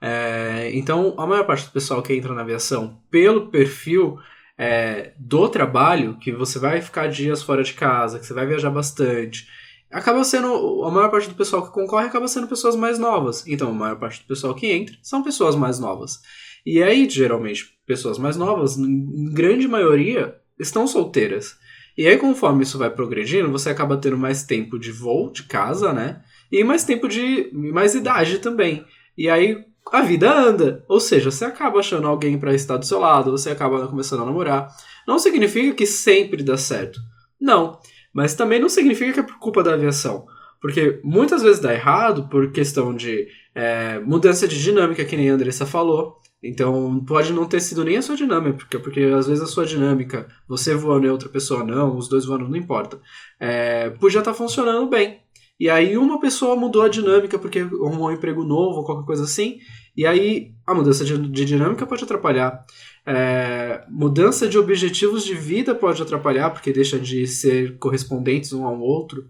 [0.00, 4.18] É, então, a maior parte do pessoal que entra na aviação, pelo perfil
[4.58, 8.70] é, do trabalho, que você vai ficar dias fora de casa, que você vai viajar
[8.70, 9.46] bastante,
[9.90, 10.84] acaba sendo.
[10.84, 13.46] A maior parte do pessoal que concorre acaba sendo pessoas mais novas.
[13.46, 16.20] Então, a maior parte do pessoal que entra são pessoas mais novas.
[16.64, 21.56] E aí, geralmente, pessoas mais novas, em grande maioria, estão solteiras.
[21.96, 25.92] E aí, conforme isso vai progredindo, você acaba tendo mais tempo de voo de casa,
[25.92, 26.22] né?
[26.50, 27.50] E mais tempo de.
[27.52, 28.84] mais idade também.
[29.16, 30.84] E aí, a vida anda.
[30.88, 34.26] Ou seja, você acaba achando alguém para estar do seu lado, você acaba começando a
[34.26, 34.68] namorar.
[35.06, 36.98] Não significa que sempre dá certo.
[37.40, 37.78] Não.
[38.16, 40.26] Mas também não significa que é por culpa da aviação.
[40.58, 45.34] Porque muitas vezes dá errado por questão de é, mudança de dinâmica, que nem a
[45.34, 46.16] Andressa falou.
[46.42, 49.66] Então pode não ter sido nem a sua dinâmica, porque, porque às vezes a sua
[49.66, 52.98] dinâmica, você voando e outra pessoa não, os dois voando não importa,
[53.38, 55.20] é, podia estar tá funcionando bem.
[55.60, 59.24] E aí uma pessoa mudou a dinâmica porque arrumou um emprego novo ou qualquer coisa
[59.24, 59.58] assim.
[59.94, 62.64] E aí a mudança de, de dinâmica pode atrapalhar.
[63.06, 68.80] É, mudança de objetivos de vida pode atrapalhar porque deixa de ser correspondentes um ao
[68.80, 69.28] outro.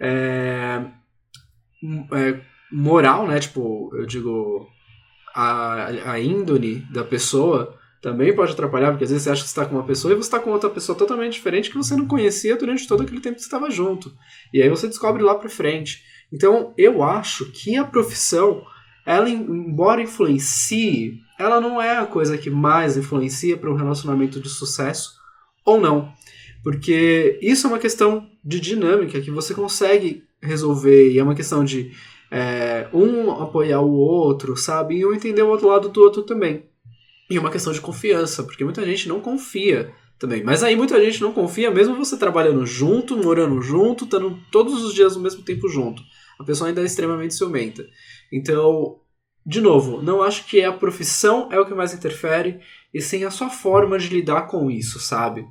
[0.00, 0.84] É,
[2.12, 3.38] é, moral, né?
[3.40, 4.68] Tipo, eu digo
[5.34, 9.66] a, a índole da pessoa também pode atrapalhar, porque às vezes você acha que está
[9.66, 12.56] com uma pessoa e você está com outra pessoa totalmente diferente que você não conhecia
[12.56, 14.14] durante todo aquele tempo que estava junto.
[14.52, 16.02] E aí você descobre lá para frente.
[16.32, 18.62] Então, eu acho que a profissão,
[19.04, 24.48] ela embora influencie, ela não é a coisa que mais influencia para um relacionamento de
[24.48, 25.14] sucesso
[25.64, 26.12] ou não.
[26.62, 31.64] Porque isso é uma questão de dinâmica que você consegue resolver e é uma questão
[31.64, 31.92] de
[32.30, 34.96] é, um apoiar o outro, sabe?
[34.96, 36.64] E um entender o outro lado do outro também.
[37.30, 40.42] E uma questão de confiança, porque muita gente não confia também.
[40.42, 44.94] Mas aí muita gente não confia, mesmo você trabalhando junto, morando junto, estando todos os
[44.94, 46.02] dias ao mesmo tempo junto.
[46.38, 47.86] A pessoa ainda é extremamente ciumenta.
[48.32, 48.98] Então,
[49.46, 52.58] de novo, não acho que a profissão é o que mais interfere,
[52.92, 55.46] e sim a sua forma de lidar com isso, sabe?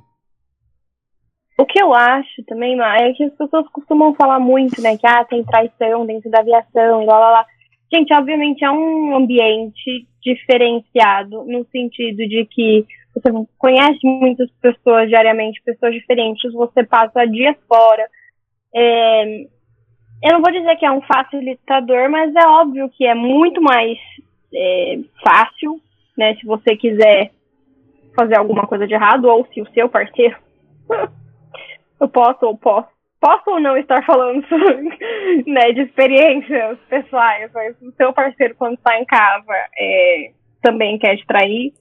[1.58, 4.98] O que eu acho também, é que as pessoas costumam falar muito, né?
[4.98, 7.46] Que ah, tem traição dentro da aviação e lá lá lá.
[7.90, 15.62] Gente, obviamente é um ambiente diferenciado no sentido de que você conhece muitas pessoas diariamente,
[15.64, 18.06] pessoas diferentes, você passa dias fora.
[18.74, 19.46] É,
[20.22, 23.98] eu não vou dizer que é um facilitador, mas é óbvio que é muito mais
[24.54, 25.80] é, fácil,
[26.16, 26.34] né?
[26.36, 27.30] Se você quiser
[28.14, 30.36] fazer alguma coisa de errado, ou se o seu parceiro.
[32.00, 34.46] eu posso ou posso posso ou não estar falando
[35.46, 40.30] né, de experiências pessoais, mas o seu parceiro, quando está em casa, é,
[40.62, 41.72] também quer te trair.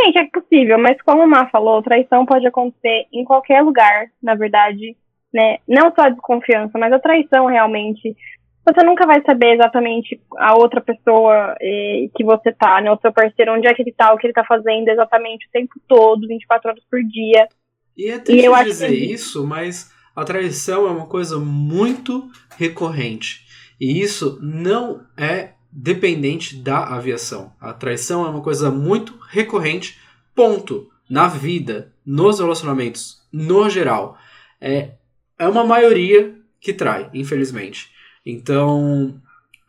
[0.00, 4.34] Gente, é possível, mas como a Má falou, traição pode acontecer em qualquer lugar, na
[4.34, 4.96] verdade,
[5.32, 5.58] né?
[5.66, 8.16] Não só a desconfiança, mas a traição realmente
[8.64, 12.92] você nunca vai saber exatamente a outra pessoa eh, que você tá, né?
[12.92, 15.50] O seu parceiro, onde é que ele tá, o que ele tá fazendo exatamente o
[15.50, 17.48] tempo todo, 24 horas por dia.
[17.96, 19.12] E é triste e dizer que...
[19.12, 23.44] isso, mas a traição é uma coisa muito recorrente.
[23.80, 27.52] E isso não é dependente da aviação.
[27.60, 29.98] A traição é uma coisa muito recorrente,
[30.34, 30.88] ponto.
[31.10, 34.16] Na vida, nos relacionamentos, no geral.
[34.58, 34.92] É,
[35.42, 37.90] é uma maioria que trai, infelizmente.
[38.24, 39.20] Então,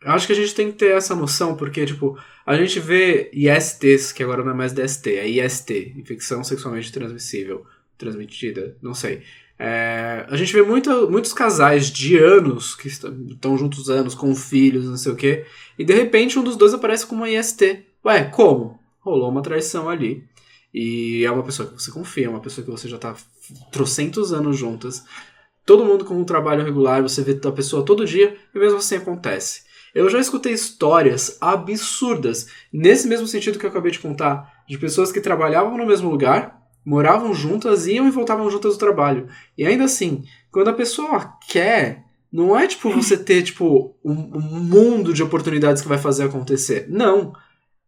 [0.04, 4.12] acho que a gente tem que ter essa noção, porque, tipo, a gente vê ISTs,
[4.12, 7.66] que agora não é mais DST, é IST, infecção sexualmente transmissível,
[7.98, 9.22] transmitida, não sei.
[9.58, 14.84] É, a gente vê muito, muitos casais de anos, que estão juntos anos, com filhos,
[14.84, 15.44] não sei o quê,
[15.76, 17.84] e de repente um dos dois aparece com uma IST.
[18.04, 18.78] Ué, como?
[19.00, 20.22] Rolou uma traição ali.
[20.72, 23.14] E é uma pessoa que você confia, é uma pessoa que você já tá
[23.70, 25.04] trocentos anos juntas
[25.64, 28.96] todo mundo com um trabalho regular, você vê a pessoa todo dia e mesmo assim
[28.96, 29.62] acontece.
[29.94, 35.12] Eu já escutei histórias absurdas, nesse mesmo sentido que eu acabei de contar, de pessoas
[35.12, 39.28] que trabalhavam no mesmo lugar, moravam juntas, iam e voltavam juntas do trabalho.
[39.56, 44.60] E ainda assim, quando a pessoa quer, não é tipo você ter tipo um, um
[44.60, 46.86] mundo de oportunidades que vai fazer acontecer.
[46.88, 47.32] Não.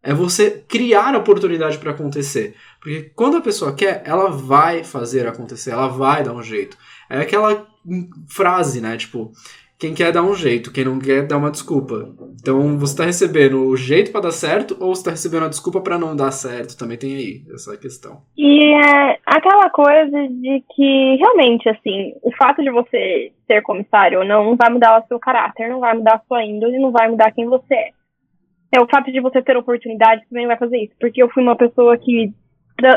[0.01, 2.55] É você criar oportunidade para acontecer.
[2.79, 6.79] Porque quando a pessoa quer, ela vai fazer acontecer, ela vai dar um jeito.
[7.09, 7.67] É aquela
[8.29, 8.97] frase, né?
[8.97, 9.33] Tipo,
[9.79, 12.09] quem quer dá um jeito, quem não quer dá uma desculpa.
[12.41, 15.81] Então você tá recebendo o jeito para dar certo ou você tá recebendo a desculpa
[15.81, 16.79] para não dar certo?
[16.79, 18.23] Também tem aí essa questão.
[18.37, 24.25] E é aquela coisa de que realmente, assim, o fato de você ser comissário ou
[24.25, 27.09] não, não vai mudar o seu caráter, não vai mudar a sua índole, não vai
[27.11, 27.91] mudar quem você é.
[28.73, 30.95] É o fato de você ter oportunidade também vai fazer isso.
[30.99, 32.33] Porque eu fui uma pessoa que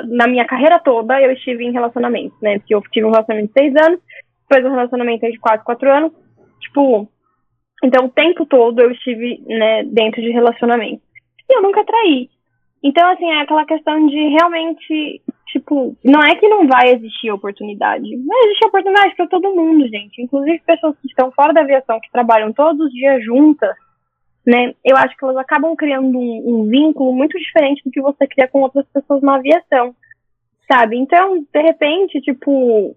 [0.08, 2.60] na minha carreira toda, eu estive em relacionamentos, né?
[2.60, 4.00] Porque eu tive um relacionamento de seis anos,
[4.48, 6.12] depois um relacionamento de quatro, quatro anos.
[6.60, 7.08] Tipo,
[7.84, 11.04] então o tempo todo eu estive, né, dentro de relacionamentos.
[11.50, 12.30] E eu nunca traí.
[12.84, 18.16] Então, assim, é aquela questão de realmente, tipo, não é que não vai existir oportunidade.
[18.26, 20.22] Vai existir oportunidade para todo mundo, gente.
[20.22, 23.76] Inclusive pessoas que estão fora da aviação, que trabalham todos os dias juntas,
[24.50, 24.74] né?
[24.84, 28.48] Eu acho que elas acabam criando um, um, vínculo muito diferente do que você cria
[28.48, 29.96] com outras pessoas na aviação,
[30.72, 30.98] sabe?
[30.98, 32.96] Então, de repente, tipo,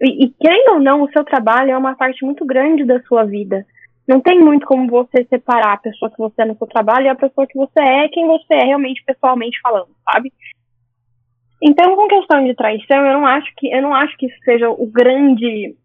[0.00, 3.22] e, e querendo ou não, o seu trabalho é uma parte muito grande da sua
[3.24, 3.66] vida.
[4.06, 7.10] Não tem muito como você separar a pessoa que você é no seu trabalho e
[7.10, 10.32] a pessoa que você é, quem você é realmente pessoalmente falando, sabe?
[11.62, 14.70] Então, com questão de traição, eu não acho que eu não acho que isso seja
[14.70, 15.76] o grande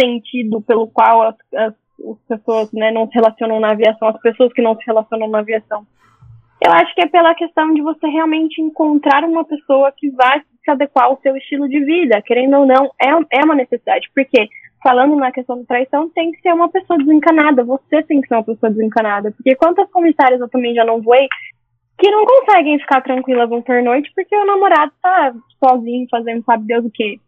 [0.00, 1.74] sentido pelo qual as, as
[2.10, 5.38] as pessoas né, não se relacionam na aviação, as pessoas que não se relacionam na
[5.38, 5.86] aviação.
[6.64, 10.70] Eu acho que é pela questão de você realmente encontrar uma pessoa que vai se
[10.70, 14.48] adequar ao seu estilo de vida, querendo ou não, é, é uma necessidade, porque
[14.82, 18.34] falando na questão da traição, tem que ser uma pessoa desencanada, você tem que ser
[18.34, 21.28] uma pessoa desencanada, porque quantas comissárias eu também já não voei
[21.98, 26.84] que não conseguem ficar tranquilas um pernoite porque o namorado tá sozinho fazendo sabe Deus
[26.84, 27.20] o que.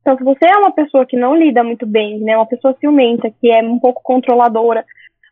[0.00, 3.30] Então, se você é uma pessoa que não lida muito bem, né, uma pessoa ciumenta,
[3.40, 4.84] que é um pouco controladora,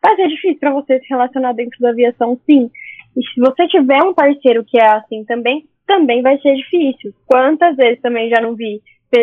[0.02, 2.70] vai ser difícil para você se relacionar dentro da aviação, sim.
[3.16, 7.14] E se você tiver um parceiro que é assim também, também vai ser difícil.
[7.26, 8.83] Quantas vezes também já não vi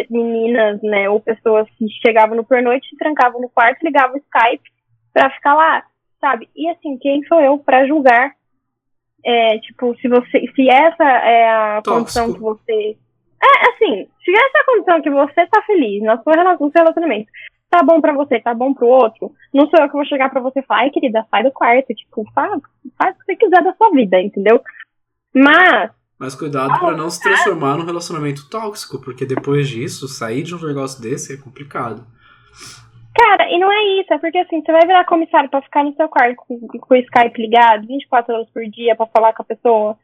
[0.10, 4.64] meninas, né, ou pessoas que chegavam no pernoite, se trancavam no quarto, ligavam o Skype
[5.14, 5.84] para ficar lá,
[6.20, 6.50] sabe?
[6.56, 8.32] E assim, quem sou eu para julgar?
[9.26, 12.00] É, tipo, se você, se essa é a Tóxico.
[12.00, 12.98] condição que você
[13.44, 17.30] é, assim, se essa a condição que você tá feliz no seu relacionamento,
[17.70, 20.40] tá bom pra você, tá bom pro outro, não sou eu que vou chegar pra
[20.40, 22.62] você e falar, ai, querida, sai do quarto, tipo, faz,
[22.98, 24.62] faz o que você quiser da sua vida, entendeu?
[25.34, 25.92] Mas.
[26.20, 30.66] Mas cuidado para não se transformar num relacionamento tóxico, porque depois disso, sair de um
[30.66, 32.06] negócio desse é complicado.
[33.16, 35.94] Cara, e não é isso, é porque assim, você vai virar comissário pra ficar no
[35.96, 39.46] seu quarto com, com o Skype ligado 24 horas por dia pra falar com a
[39.46, 39.98] pessoa,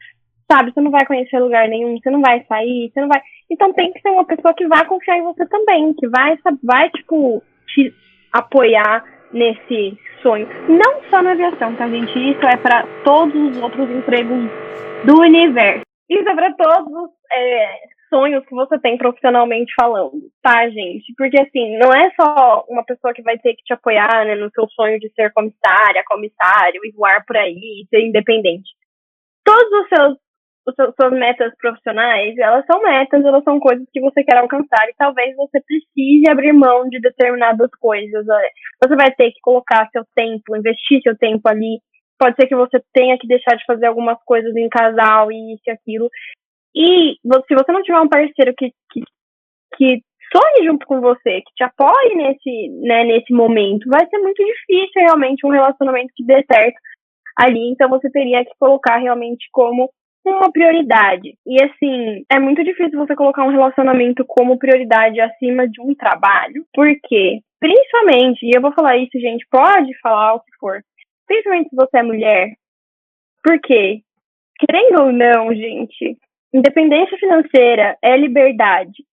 [0.51, 0.71] sabe?
[0.71, 3.21] Você não vai conhecer lugar nenhum, você não vai sair, você não vai.
[3.49, 6.89] Então tem que ser uma pessoa que vai confiar em você também, que vai, vai
[6.89, 7.93] tipo, te
[8.33, 10.47] apoiar nesse sonho.
[10.67, 12.11] Não só na aviação, tá, gente?
[12.31, 14.49] Isso é para todos os outros empregos
[15.05, 15.81] do universo.
[16.09, 21.13] Isso é para todos os é, sonhos que você tem profissionalmente falando, tá, gente?
[21.15, 24.49] Porque, assim, não é só uma pessoa que vai ter que te apoiar né, no
[24.51, 28.69] seu sonho de ser comissária, comissário e voar por aí, ser independente.
[29.45, 30.17] Todos os seus
[30.75, 35.35] suas metas profissionais, elas são metas, elas são coisas que você quer alcançar e talvez
[35.35, 38.25] você precise abrir mão de determinadas coisas.
[38.83, 41.79] Você vai ter que colocar seu tempo, investir seu tempo ali.
[42.17, 45.63] Pode ser que você tenha que deixar de fazer algumas coisas em casal e isso
[45.67, 46.09] e aquilo.
[46.75, 47.13] E
[47.47, 49.01] se você não tiver um parceiro que, que,
[49.75, 50.01] que
[50.31, 53.89] sonhe junto com você, que te apoie nesse, né, nesse momento.
[53.89, 56.79] Vai ser muito difícil realmente um relacionamento que dê certo
[57.37, 59.89] ali, então você teria que colocar realmente como
[60.31, 61.35] uma prioridade.
[61.45, 66.65] E assim, é muito difícil você colocar um relacionamento como prioridade acima de um trabalho,
[66.73, 70.81] porque, principalmente, e eu vou falar isso, gente, pode falar o que for,
[71.27, 72.49] principalmente se você é mulher,
[73.43, 74.01] porque,
[74.59, 76.17] querendo ou não, gente,
[76.53, 79.03] independência financeira é liberdade,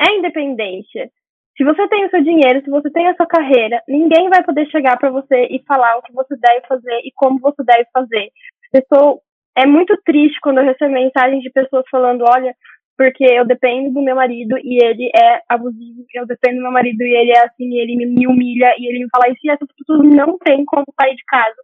[0.00, 1.10] é independência.
[1.56, 4.66] Se você tem o seu dinheiro, se você tem a sua carreira, ninguém vai poder
[4.70, 8.30] chegar para você e falar o que você deve fazer e como você deve fazer.
[8.72, 9.20] Pessoa,
[9.56, 12.54] é muito triste quando eu recebo mensagens de pessoas falando, olha,
[12.96, 17.02] porque eu dependo do meu marido e ele é abusivo, eu dependo do meu marido
[17.02, 19.68] e ele é assim, e ele me humilha e ele me fala isso, e essas
[19.76, 21.56] pessoas não têm como sair de casa.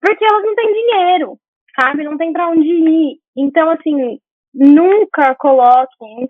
[0.00, 1.38] Porque elas não têm dinheiro,
[1.78, 2.04] sabe?
[2.04, 3.18] Não tem para onde ir.
[3.36, 4.18] Então, assim,
[4.54, 6.28] nunca coloquem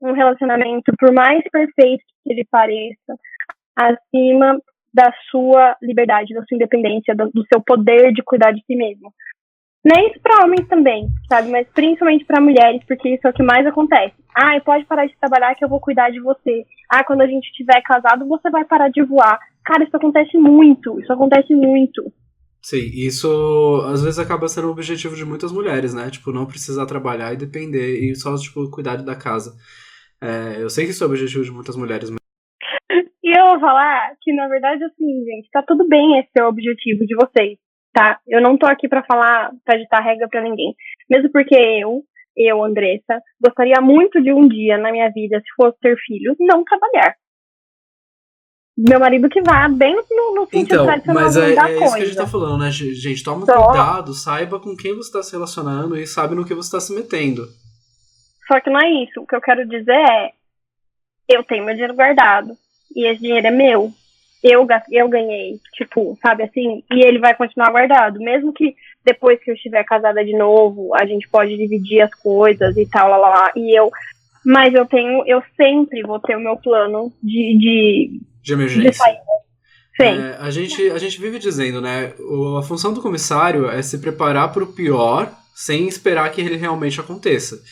[0.00, 3.16] um relacionamento, por mais perfeito que ele pareça,
[3.76, 4.60] acima
[4.92, 9.12] da sua liberdade, da sua independência, do, do seu poder de cuidar de si mesmo.
[9.84, 11.50] Nem isso para homens também, sabe?
[11.50, 14.14] Mas principalmente para mulheres, porque isso é o que mais acontece.
[14.34, 16.64] Ah, pode parar de trabalhar que eu vou cuidar de você.
[16.88, 19.38] Ah, quando a gente estiver casado, você vai parar de voar.
[19.64, 21.00] Cara, isso acontece muito.
[21.00, 22.12] Isso acontece muito.
[22.62, 26.08] Sim, isso às vezes acaba sendo o objetivo de muitas mulheres, né?
[26.10, 29.52] Tipo, não precisar trabalhar e depender e só, tipo, cuidar da casa.
[30.22, 32.08] É, eu sei que isso é o objetivo de muitas mulheres.
[32.08, 32.20] Mas...
[33.24, 36.48] E eu vou falar que, na verdade, assim, gente, tá tudo bem esse é o
[36.48, 37.58] objetivo de vocês,
[37.92, 38.18] tá?
[38.26, 40.74] Eu não tô aqui para falar, pra ditar regra para ninguém.
[41.08, 42.02] Mesmo porque eu,
[42.36, 46.64] eu, Andressa, gostaria muito de um dia na minha vida, se fosse ter filhos, não
[46.64, 47.14] trabalhar
[48.76, 51.84] meu marido que vá bem no, no sentido então, tradicional mas é, da é coisa.
[51.84, 53.22] isso que a gente tá falando, né, gente?
[53.22, 53.66] Toma Só...
[53.66, 56.94] cuidado, saiba com quem você está se relacionando e sabe no que você está se
[56.94, 57.46] metendo.
[58.46, 59.20] Só que não é isso.
[59.20, 60.32] O que eu quero dizer é:
[61.28, 62.56] eu tenho meu dinheiro guardado
[62.96, 63.92] e esse dinheiro é meu.
[64.42, 66.82] Eu, eu ganhei, tipo, sabe assim?
[66.92, 68.18] E ele vai continuar guardado.
[68.18, 68.74] Mesmo que
[69.04, 73.08] depois que eu estiver casada de novo, a gente pode dividir as coisas e tal,
[73.08, 73.52] lá, lá, lá.
[73.54, 73.90] E eu.
[74.44, 79.04] Mas eu tenho, eu sempre vou ter o meu plano de, de de emergência.
[79.98, 82.12] De é, a, gente, a gente vive dizendo, né?
[82.58, 86.98] A função do comissário é se preparar para o pior sem esperar que ele realmente
[86.98, 87.62] aconteça.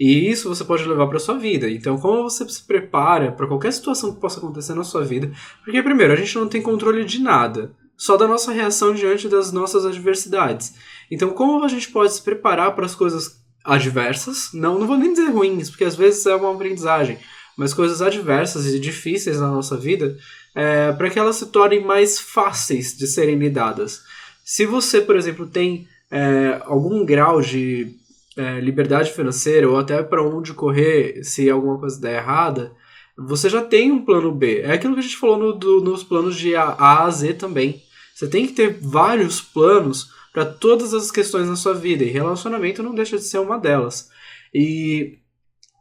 [0.00, 1.68] E isso você pode levar para sua vida.
[1.68, 5.30] Então, como você se prepara para qualquer situação que possa acontecer na sua vida?
[5.62, 9.52] Porque, primeiro, a gente não tem controle de nada, só da nossa reação diante das
[9.52, 10.72] nossas adversidades.
[11.10, 14.48] Então, como a gente pode se preparar para as coisas adversas?
[14.54, 17.18] Não, não vou nem dizer ruins, porque às vezes é uma aprendizagem
[17.60, 20.16] mas coisas adversas e difíceis na nossa vida,
[20.54, 24.00] é, para que elas se tornem mais fáceis de serem lidadas.
[24.42, 27.94] Se você, por exemplo, tem é, algum grau de
[28.36, 32.72] é, liberdade financeira ou até para onde correr se alguma coisa der errada,
[33.16, 34.60] você já tem um plano B.
[34.60, 37.34] É aquilo que a gente falou no, do, nos planos de A, a a Z
[37.34, 37.82] também.
[38.14, 42.82] Você tem que ter vários planos para todas as questões na sua vida e relacionamento
[42.82, 44.08] não deixa de ser uma delas.
[44.54, 45.18] E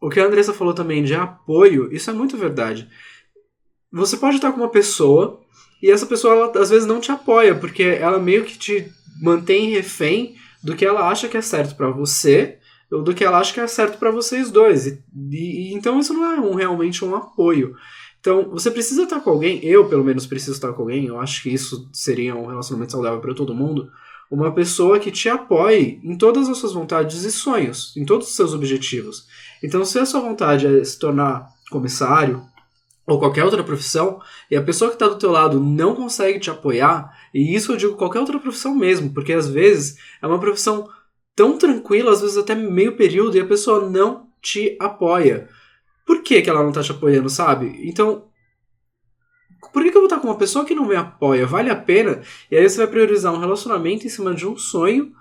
[0.02, 2.90] o que a Andressa falou também de apoio, isso é muito verdade.
[3.92, 5.42] Você pode estar com uma pessoa
[5.82, 9.70] e essa pessoa ela, às vezes não te apoia, porque ela meio que te mantém
[9.70, 12.60] refém do que ela acha que é certo para você
[12.92, 14.88] ou do que ela acha que é certo para vocês dois.
[14.88, 17.76] E, e, então isso não é um, realmente um apoio.
[18.20, 21.42] Então, você precisa estar com alguém, eu pelo menos preciso estar com alguém, eu acho
[21.42, 23.90] que isso seria um relacionamento saudável para todo mundo,
[24.30, 28.36] uma pessoa que te apoie em todas as suas vontades e sonhos, em todos os
[28.36, 29.26] seus objetivos.
[29.64, 32.44] Então, se a sua vontade é se tornar comissário
[33.08, 36.52] ou qualquer outra profissão, e a pessoa que está do teu lado não consegue te
[36.52, 40.90] apoiar, e isso eu digo qualquer outra profissão mesmo, porque às vezes é uma profissão
[41.36, 45.48] tão tranquila, às vezes até meio período, e a pessoa não te apoia.
[46.06, 47.80] Por que, que ela não está te apoiando, sabe?
[47.84, 48.26] Então,
[49.72, 51.46] por que, que eu vou estar com uma pessoa que não me apoia?
[51.46, 52.22] Vale a pena?
[52.50, 55.12] E aí você vai priorizar um relacionamento em cima de um sonho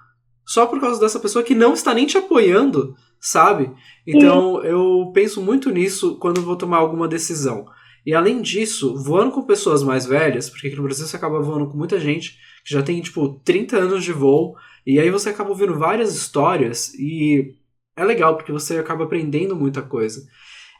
[0.46, 3.70] só por causa dessa pessoa que não está nem te apoiando, sabe?
[4.06, 4.68] Então Sim.
[4.68, 7.66] eu penso muito nisso quando vou tomar alguma decisão.
[8.04, 11.66] E além disso, voando com pessoas mais velhas, porque aqui no Brasil você acaba voando
[11.66, 14.56] com muita gente que já tem tipo 30 anos de voo,
[14.86, 17.54] e aí você acaba ouvindo várias histórias e
[17.96, 20.26] é legal porque você acaba aprendendo muita coisa.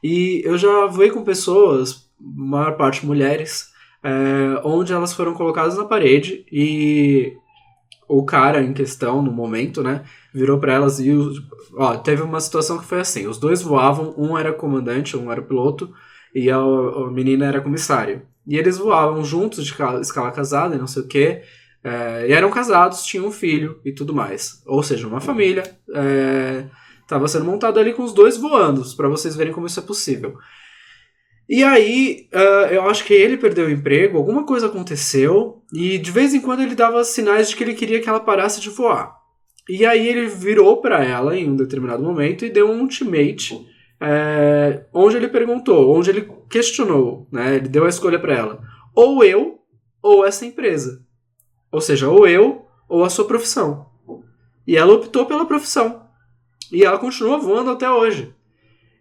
[0.02, 3.68] E eu já voei com pessoas, maior parte mulheres,
[4.02, 7.36] é, onde elas foram colocadas na parede e
[8.08, 11.12] o cara em questão, no momento, né, virou para elas e
[11.76, 15.42] ó, teve uma situação que foi assim, os dois voavam, um era comandante, um era
[15.42, 15.92] piloto
[16.34, 18.22] e a, a menina era comissária.
[18.46, 21.42] E eles voavam juntos de escala casada e não sei o que,
[21.84, 24.62] é, e eram casados, tinham um filho e tudo mais.
[24.66, 25.62] Ou seja, uma família
[27.02, 29.82] estava é, sendo montada ali com os dois voando, para vocês verem como isso é
[29.82, 30.36] possível.
[31.48, 36.10] E aí, uh, eu acho que ele perdeu o emprego, alguma coisa aconteceu, e de
[36.10, 39.16] vez em quando ele dava sinais de que ele queria que ela parasse de voar.
[39.66, 43.66] E aí ele virou para ela em um determinado momento e deu um ultimate,
[44.00, 47.56] é, onde ele perguntou, onde ele questionou, né?
[47.56, 48.62] Ele deu a escolha para ela:
[48.94, 49.58] ou eu
[50.02, 51.04] ou essa empresa.
[51.70, 53.86] Ou seja, ou eu ou a sua profissão.
[54.66, 56.06] E ela optou pela profissão.
[56.70, 58.34] E ela continua voando até hoje.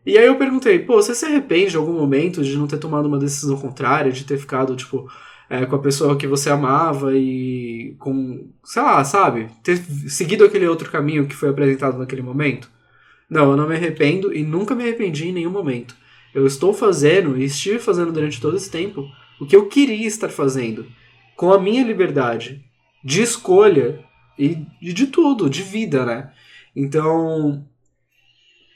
[0.05, 3.07] E aí eu perguntei, pô, você se arrepende de algum momento de não ter tomado
[3.07, 5.09] uma decisão contrária, de ter ficado, tipo,
[5.49, 9.49] é, com a pessoa que você amava e com, sei lá, sabe?
[9.61, 9.77] Ter
[10.09, 12.71] seguido aquele outro caminho que foi apresentado naquele momento?
[13.30, 15.95] Não, eu não me arrependo e nunca me arrependi em nenhum momento.
[16.34, 19.09] Eu estou fazendo e estive fazendo durante todo esse tempo
[19.39, 20.86] o que eu queria estar fazendo,
[21.36, 22.63] com a minha liberdade
[23.03, 24.03] de escolha
[24.38, 26.32] e, de tudo, de vida, né?
[26.75, 27.65] Então,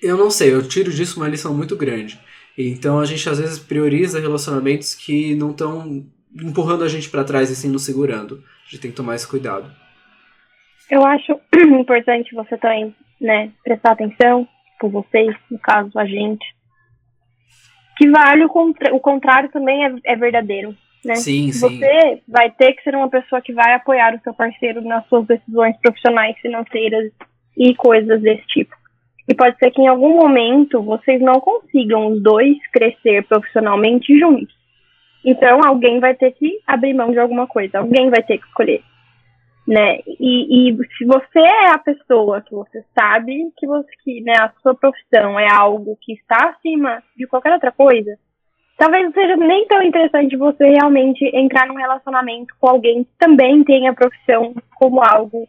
[0.02, 2.20] eu não sei, eu tiro disso uma lição muito grande.
[2.58, 7.50] Então a gente às vezes prioriza relacionamentos que não estão empurrando a gente para trás
[7.50, 8.44] e sim nos segurando.
[8.66, 9.72] A gente tem que tomar esse cuidado.
[10.90, 11.40] Eu acho
[11.80, 14.48] importante você também, né, prestar atenção
[14.80, 16.44] por vocês, no caso a gente,
[17.98, 20.76] que vale o, contra o contrário também é, é verdadeiro.
[21.06, 21.16] Né?
[21.16, 21.60] Sim, sim.
[21.60, 25.26] Você vai ter que ser uma pessoa que vai apoiar o seu parceiro nas suas
[25.28, 27.12] decisões profissionais, financeiras
[27.58, 28.76] e coisas desse tipo.
[29.28, 34.54] E pode ser que em algum momento vocês não consigam os dois crescer profissionalmente juntos.
[35.24, 38.84] Então alguém vai ter que abrir mão de alguma coisa, alguém vai ter que escolher.
[39.68, 40.00] Né?
[40.08, 44.52] E, e se você é a pessoa que você sabe que, você, que né, a
[44.62, 48.18] sua profissão é algo que está acima de qualquer outra coisa,
[48.78, 53.64] talvez não seja nem tão interessante você realmente entrar num relacionamento com alguém que também
[53.64, 55.48] tenha a profissão como algo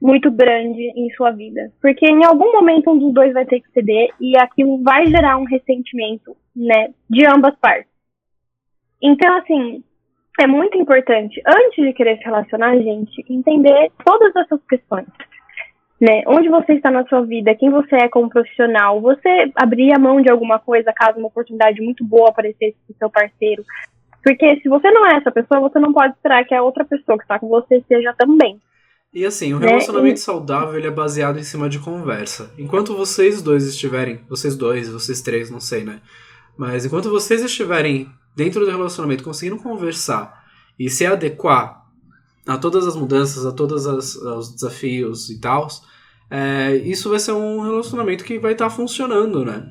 [0.00, 1.72] muito grande em sua vida.
[1.80, 5.36] Porque em algum momento um dos dois vai ter que ceder e aquilo vai gerar
[5.38, 7.90] um ressentimento, né, de ambas partes.
[9.02, 9.82] Então, assim,
[10.40, 15.06] é muito importante, antes de querer se relacionar, gente, entender todas essas questões.
[16.00, 16.22] Né?
[16.26, 20.20] Onde você está na sua vida, quem você é como profissional, você abrir a mão
[20.20, 23.64] de alguma coisa caso uma oportunidade muito boa aparecesse com seu parceiro.
[24.22, 27.16] Porque se você não é essa pessoa, você não pode esperar que a outra pessoa
[27.18, 28.60] que está com você seja também.
[29.14, 29.68] E assim, o né?
[29.68, 30.16] relacionamento né?
[30.16, 32.52] saudável ele é baseado em cima de conversa.
[32.58, 36.00] Enquanto vocês dois estiverem, vocês dois, vocês três, não sei, né?
[36.56, 40.44] Mas enquanto vocês estiverem dentro do relacionamento conseguindo conversar
[40.78, 41.82] e se adequar
[42.46, 45.68] a todas as mudanças, a todos os desafios e tal,
[46.30, 49.68] é, isso vai ser um relacionamento que vai estar tá funcionando, né?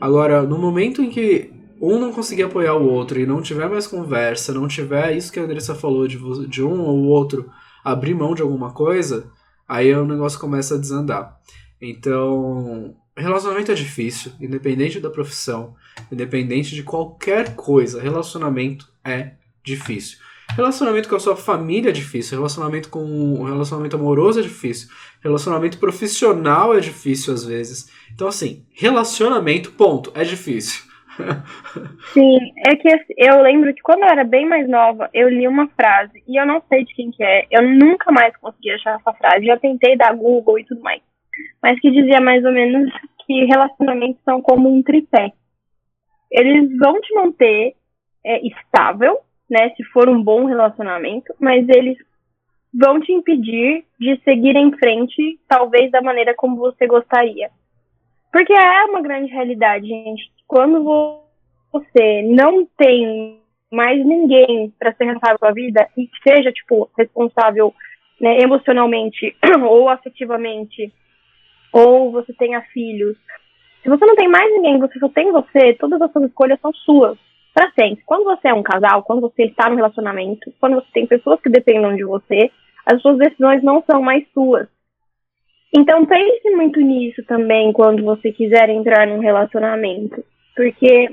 [0.00, 3.86] Agora, no momento em que um não conseguir apoiar o outro e não tiver mais
[3.86, 7.50] conversa, não tiver isso que a Andressa falou de, de um ou outro
[7.84, 9.30] abrir mão de alguma coisa,
[9.68, 11.38] aí o negócio começa a desandar.
[11.80, 15.74] Então, relacionamento é difícil, independente da profissão,
[16.10, 20.18] independente de qualquer coisa, relacionamento é difícil.
[20.54, 24.88] Relacionamento com a sua família é difícil, relacionamento com um relacionamento amoroso é difícil,
[25.22, 27.90] relacionamento profissional é difícil às vezes.
[28.14, 30.84] Então assim, relacionamento ponto, é difícil.
[32.12, 35.46] Sim, é que assim, eu lembro que quando eu era bem mais nova, eu li
[35.46, 38.96] uma frase, e eu não sei de quem que é, eu nunca mais consegui achar
[38.96, 41.00] essa frase, já tentei dar Google e tudo mais,
[41.62, 42.92] mas que dizia mais ou menos
[43.26, 45.32] que relacionamentos são como um tripé.
[46.30, 47.74] Eles vão te manter
[48.24, 49.18] é, estável,
[49.48, 51.96] né, se for um bom relacionamento, mas eles
[52.72, 57.50] vão te impedir de seguir em frente, talvez da maneira como você gostaria.
[58.32, 60.28] Porque é uma grande realidade, gente.
[60.46, 60.82] Quando
[61.72, 67.72] você não tem mais ninguém para ser responsável pela vida e seja, tipo, responsável
[68.20, 69.36] né, emocionalmente
[69.68, 70.92] ou afetivamente,
[71.74, 73.16] ou você tenha filhos,
[73.82, 76.72] se você não tem mais ninguém, você só tem você, todas as suas escolhas são
[76.72, 77.18] suas,
[77.52, 78.04] para sempre.
[78.06, 81.50] Quando você é um casal, quando você está no relacionamento, quando você tem pessoas que
[81.50, 82.52] dependem de você,
[82.86, 84.68] as suas decisões não são mais suas.
[85.76, 91.10] Então pense muito nisso também quando você quiser entrar num relacionamento, porque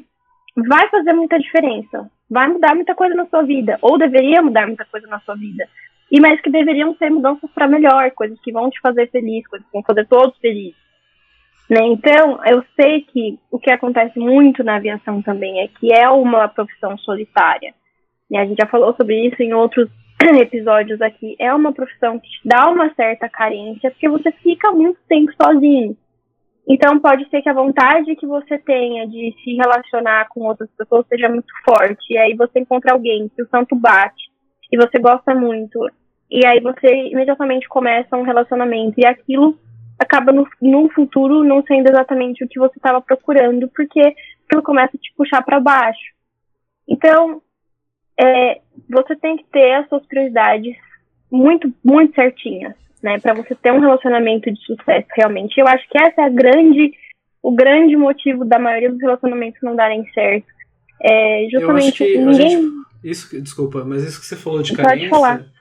[0.56, 4.86] vai fazer muita diferença, vai mudar muita coisa na sua vida, ou deveria mudar muita
[4.86, 5.68] coisa na sua vida.
[6.12, 9.66] E mais que deveriam ser mudanças para melhor, coisas que vão te fazer feliz, coisas
[9.66, 10.76] que vão fazer todos felizes.
[11.70, 11.80] Né?
[11.86, 16.50] Então, eu sei que o que acontece muito na aviação também é que é uma
[16.50, 17.74] profissão solitária.
[18.30, 19.90] E a gente já falou sobre isso em outros
[20.22, 25.00] episódios aqui, é uma profissão que te dá uma certa carência, porque você fica muito
[25.08, 25.96] tempo sozinho.
[26.68, 31.06] Então pode ser que a vontade que você tenha de se relacionar com outras pessoas
[31.08, 32.14] seja muito forte.
[32.14, 34.30] E aí você encontra alguém que o santo bate
[34.72, 35.80] e você gosta muito.
[36.32, 38.98] E aí você imediatamente começa um relacionamento.
[38.98, 39.60] E aquilo
[40.00, 44.96] acaba no, no futuro não sendo exatamente o que você estava procurando, porque aquilo começa
[44.96, 46.00] a te puxar para baixo.
[46.88, 47.42] Então,
[48.18, 50.76] é, você tem que ter as suas prioridades
[51.30, 53.20] muito, muito certinhas, né?
[53.20, 55.60] Para você ter um relacionamento de sucesso realmente.
[55.60, 56.94] Eu acho que essa é a grande,
[57.44, 60.48] o grande motivo da maioria dos relacionamentos não darem certo.
[61.04, 62.50] É justamente ninguém.
[62.50, 62.72] Gente,
[63.04, 65.52] isso, desculpa, mas isso que você falou de carência.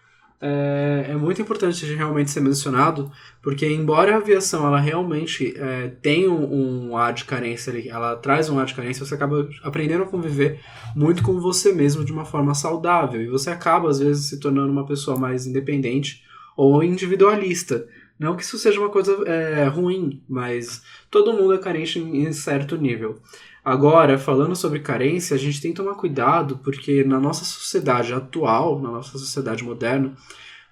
[0.43, 3.13] É, é, muito importante realmente ser mencionado,
[3.43, 8.49] porque embora a aviação ela realmente é, tenha um, um ar de carência, ela traz
[8.49, 10.59] um ar de carência, você acaba aprendendo a conviver
[10.97, 14.73] muito com você mesmo de uma forma saudável, e você acaba às vezes se tornando
[14.73, 16.23] uma pessoa mais independente
[16.57, 17.87] ou individualista.
[18.19, 22.77] Não que isso seja uma coisa é, ruim, mas todo mundo é carente em certo
[22.77, 23.19] nível.
[23.65, 28.81] Agora, falando sobre carência, a gente tem que tomar cuidado porque na nossa sociedade atual,
[28.81, 30.15] na nossa sociedade moderna,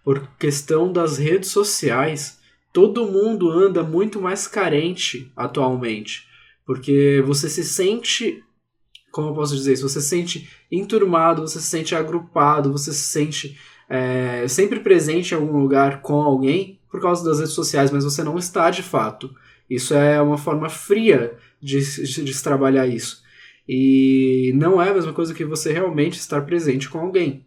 [0.02, 2.38] por questão das redes sociais,
[2.72, 6.26] todo mundo anda muito mais carente atualmente.
[6.64, 8.42] Porque você se sente,
[9.10, 9.88] como eu posso dizer isso?
[9.88, 13.58] Você se sente enturmado, você se sente agrupado, você se sente
[13.88, 18.22] é, sempre presente em algum lugar com alguém por causa das redes sociais, mas você
[18.22, 19.34] não está de fato.
[19.68, 23.22] Isso é uma forma fria de, de, de se trabalhar isso.
[23.68, 27.46] E não é a mesma coisa que você realmente estar presente com alguém.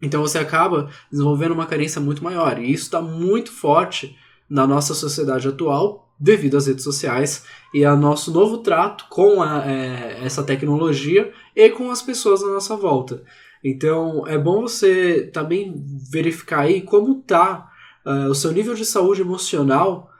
[0.00, 2.58] Então você acaba desenvolvendo uma carência muito maior.
[2.58, 4.16] E isso está muito forte
[4.48, 7.44] na nossa sociedade atual, devido às redes sociais
[7.74, 12.46] e ao nosso novo trato com a, é, essa tecnologia e com as pessoas à
[12.46, 13.22] nossa volta.
[13.62, 15.74] Então é bom você também
[16.10, 17.70] verificar aí como está
[18.04, 20.11] uh, o seu nível de saúde emocional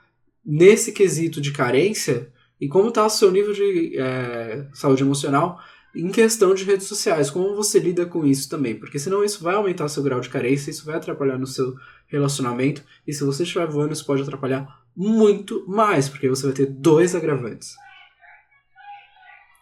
[0.45, 5.59] nesse quesito de carência e como está o seu nível de é, saúde emocional
[5.95, 9.53] em questão de redes sociais, como você lida com isso também, porque senão isso vai
[9.53, 11.75] aumentar seu grau de carência, isso vai atrapalhar no seu
[12.07, 16.65] relacionamento, e se você estiver voando, isso pode atrapalhar muito mais, porque você vai ter
[16.65, 17.75] dois agravantes.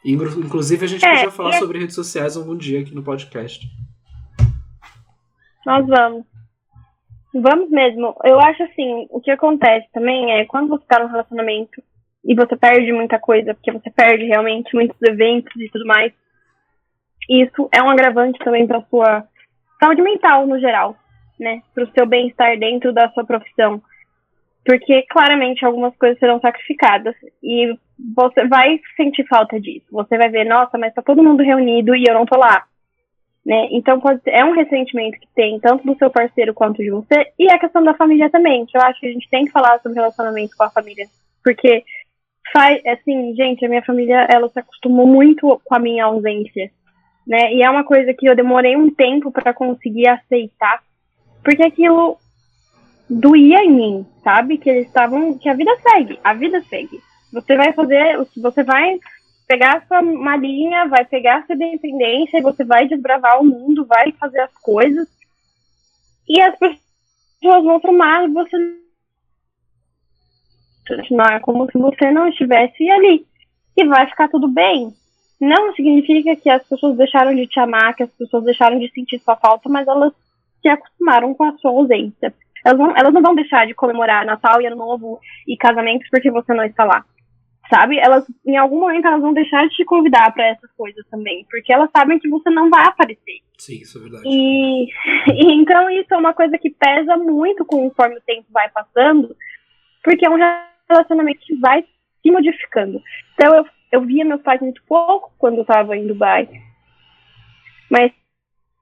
[0.05, 1.59] Inclusive, a gente é, podia falar é...
[1.59, 3.67] sobre redes sociais algum dia aqui no podcast.
[5.65, 6.30] Nós vamos.
[7.33, 8.15] Vamos mesmo.
[8.23, 11.81] Eu acho assim, o que acontece também é quando você tá num relacionamento
[12.25, 16.13] e você perde muita coisa, porque você perde realmente muitos eventos e tudo mais.
[17.29, 19.25] Isso é um agravante também para sua
[19.79, 20.95] saúde mental no geral,
[21.39, 21.61] né?
[21.73, 23.81] Para o seu bem-estar dentro da sua profissão.
[24.65, 27.73] Porque claramente algumas coisas serão sacrificadas e
[28.15, 29.85] você vai sentir falta disso.
[29.91, 32.65] Você vai ver, nossa, mas tá todo mundo reunido e eu não tô lá.
[33.45, 33.69] Né?
[33.71, 37.49] Então pode é um ressentimento que tem tanto do seu parceiro quanto de você e
[37.49, 39.97] a questão da família também, que eu acho que a gente tem que falar sobre
[39.97, 41.07] relacionamento com a família,
[41.43, 41.83] porque
[42.53, 46.69] faz, assim, gente, a minha família, ela se acostumou muito com a minha ausência,
[47.25, 47.53] né?
[47.53, 50.81] E é uma coisa que eu demorei um tempo para conseguir aceitar,
[51.43, 52.17] porque aquilo
[53.09, 54.57] doía em mim, sabe?
[54.57, 56.99] Que eles estavam, que a vida segue, a vida segue.
[57.31, 58.99] Você vai fazer, você vai
[59.51, 64.39] pegar sua malinha, vai pegar sua independência e você vai desbravar o mundo, vai fazer
[64.39, 65.09] as coisas.
[66.25, 68.57] E as pessoas vão tomar você
[71.11, 73.25] não é como se você não estivesse ali.
[73.75, 74.93] E vai ficar tudo bem.
[75.39, 79.19] Não significa que as pessoas deixaram de te amar, que as pessoas deixaram de sentir
[79.19, 80.13] sua falta, mas elas
[80.61, 82.33] se acostumaram com a sua ausência.
[82.63, 86.31] Elas não, elas não vão deixar de comemorar Natal e Ano Novo e casamentos porque
[86.31, 87.03] você não está lá.
[87.73, 87.97] Sabe?
[87.97, 91.71] Elas, em algum momento, elas vão deixar de te convidar para essas coisas também, porque
[91.71, 93.39] elas sabem que você não vai aparecer.
[93.57, 94.23] Sim, isso é verdade.
[94.27, 94.83] E,
[95.31, 99.33] e então isso é uma coisa que pesa muito conforme o tempo vai passando,
[100.03, 100.37] porque é um
[100.89, 101.85] relacionamento que vai
[102.21, 103.01] se modificando.
[103.33, 106.49] Então eu, eu via meus pais muito pouco quando eu estava em Dubai.
[107.89, 108.11] Mas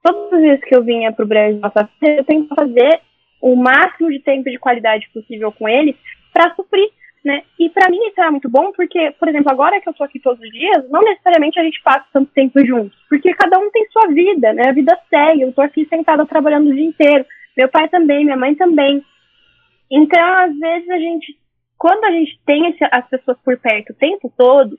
[0.02, 1.60] todas as vezes que eu vinha para o Brasil
[2.02, 3.00] eu tenho que fazer
[3.40, 5.96] o máximo de tempo de qualidade possível com eles
[6.32, 6.90] para suprir,
[7.24, 7.42] né?
[7.58, 10.18] E para mim isso era muito bom porque, por exemplo, agora que eu estou aqui
[10.18, 13.86] todos os dias, não necessariamente a gente passa tanto tempo juntos, porque cada um tem
[13.90, 14.68] sua vida, né?
[14.68, 15.42] A vida segue.
[15.42, 17.26] Eu estou aqui sentada trabalhando o dia inteiro.
[17.56, 19.04] Meu pai também, minha mãe também.
[19.90, 21.36] Então, às vezes a gente
[21.80, 24.78] quando a gente tem esse, as pessoas por perto o tempo todo,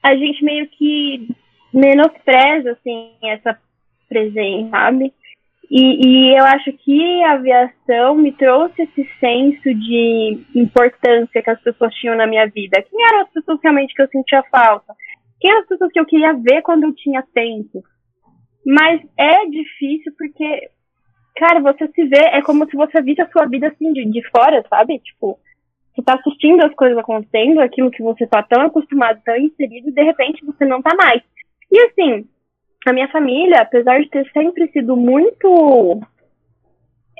[0.00, 1.28] a gente meio que
[1.74, 3.58] menospreza, assim, essa
[4.08, 5.12] presença, sabe?
[5.70, 11.60] E, e, eu acho que a aviação me trouxe esse senso de importância que as
[11.62, 12.82] pessoas tinham na minha vida.
[12.82, 14.94] Quem eram as pessoas realmente que eu sentia falta?
[15.40, 17.82] Quem eram as pessoas que eu queria ver quando eu tinha tempo?
[18.66, 20.70] Mas é difícil porque,
[21.36, 24.22] cara, você se vê, é como se você visse a sua vida assim de, de
[24.30, 24.98] fora, sabe?
[24.98, 25.38] Tipo,
[25.94, 29.92] você tá assistindo as coisas acontecendo, aquilo que você tá tão acostumado, tão inserido, e
[29.92, 31.22] de repente você não tá mais.
[31.70, 32.26] E assim,
[32.90, 36.00] a minha família, apesar de ter sempre sido muito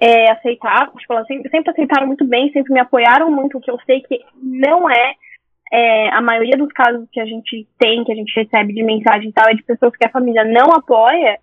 [0.00, 3.70] é, aceitável, tipo, elas sempre, sempre aceitaram muito bem, sempre me apoiaram muito, o que
[3.70, 5.14] eu sei que não é,
[5.72, 9.28] é, a maioria dos casos que a gente tem, que a gente recebe de mensagem
[9.28, 11.38] e tal, é de pessoas que a família não apoia,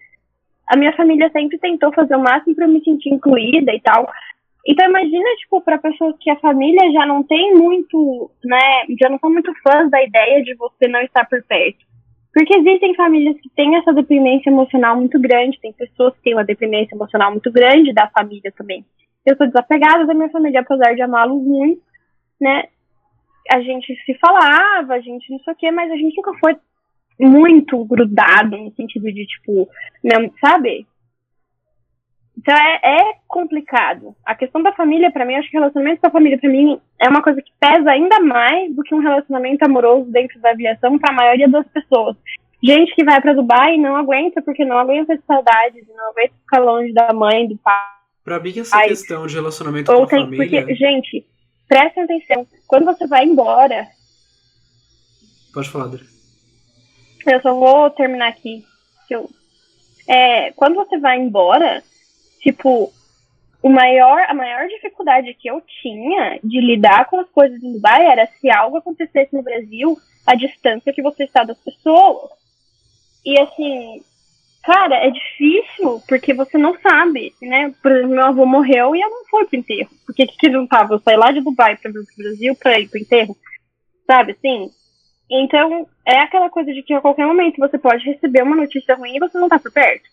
[0.67, 4.07] a minha família sempre tentou fazer o máximo para me sentir incluída e tal.
[4.67, 9.17] Então imagina, tipo, para pessoas que a família já não tem muito, né, já não
[9.17, 11.88] são muito fãs da ideia de você não estar por perto.
[12.33, 16.43] Porque existem famílias que têm essa dependência emocional muito grande, tem pessoas que têm uma
[16.43, 18.85] dependência emocional muito grande da família também.
[19.25, 21.81] Eu sou desapegada da minha família, apesar de amá-los muito,
[22.39, 22.65] né?
[23.51, 26.55] A gente se falava, a gente não sei o quê, mas a gente nunca foi
[27.19, 29.67] muito grudado no sentido de, tipo,
[30.03, 30.85] não, sabe?
[32.39, 34.15] Então é, é, complicado.
[34.25, 36.79] A questão da família, para mim, acho que o relacionamento com a família, para mim,
[36.97, 40.97] é uma coisa que pesa ainda mais do que um relacionamento amoroso dentro da aviação
[40.97, 42.15] para a maioria das pessoas.
[42.63, 46.33] Gente que vai para Dubai e não aguenta, porque não aguenta de saudades, não aguenta
[46.41, 47.77] ficar longe da mãe, do pai.
[48.23, 50.61] Pra mim, essa questão de relacionamento com a tem, família.
[50.61, 51.25] Porque, gente,
[51.67, 52.47] prestem atenção.
[52.67, 53.85] Quando você vai embora.
[55.53, 56.05] Pode falar, Adri.
[57.27, 58.63] Eu só vou terminar aqui.
[59.09, 59.29] Eu,
[60.07, 61.83] é, quando você vai embora,
[62.39, 62.91] tipo,
[63.61, 68.05] o maior, a maior dificuldade que eu tinha de lidar com as coisas em Dubai
[68.05, 72.31] era se algo acontecesse no Brasil, a distância que você está das pessoas.
[73.25, 74.01] E assim,
[74.63, 77.73] cara, é difícil porque você não sabe, né?
[77.81, 79.89] Por exemplo, meu avô morreu e eu não fui pro enterro.
[80.05, 80.93] Por que que não tava?
[80.93, 83.35] Eu saí lá de Dubai pra vir pro Brasil pra ir pro enterro.
[84.07, 84.71] Sabe, assim?
[85.29, 89.15] Então, é aquela coisa de que a qualquer momento você pode receber uma notícia ruim
[89.15, 90.09] e você não tá por perto.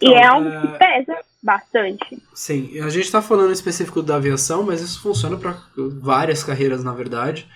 [0.00, 0.60] Então, e é algo é...
[0.60, 2.22] que pesa bastante.
[2.34, 5.56] Sim, a gente está falando específico da aviação, mas isso funciona para
[6.00, 7.48] várias carreiras, na verdade.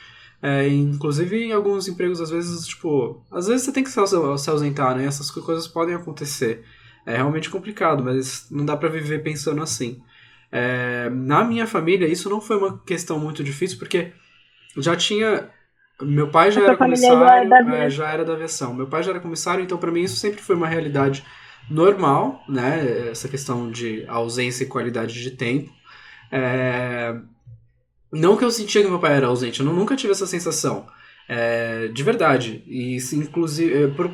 [0.43, 4.97] É, inclusive em alguns empregos, às vezes, tipo, às vezes você tem que se ausentar,
[4.97, 5.05] né?
[5.05, 6.64] Essas coisas podem acontecer.
[7.07, 10.01] É realmente complicado, mas não dá para viver pensando assim.
[10.51, 14.12] É, na minha família, isso não foi uma questão muito difícil, porque
[14.76, 15.49] já tinha.
[16.01, 18.74] Meu pai já era comissário, já era, é, já era da aviação.
[18.74, 21.24] Meu pai já era comissário, então para mim isso sempre foi uma realidade
[21.71, 23.11] normal, né?
[23.11, 25.71] Essa questão de ausência e qualidade de tempo.
[26.31, 27.15] É...
[28.13, 30.87] Não que eu sentia que meu pai era ausente, eu nunca tive essa sensação.
[31.29, 32.63] É, de verdade.
[32.67, 34.11] E inclusive é, por,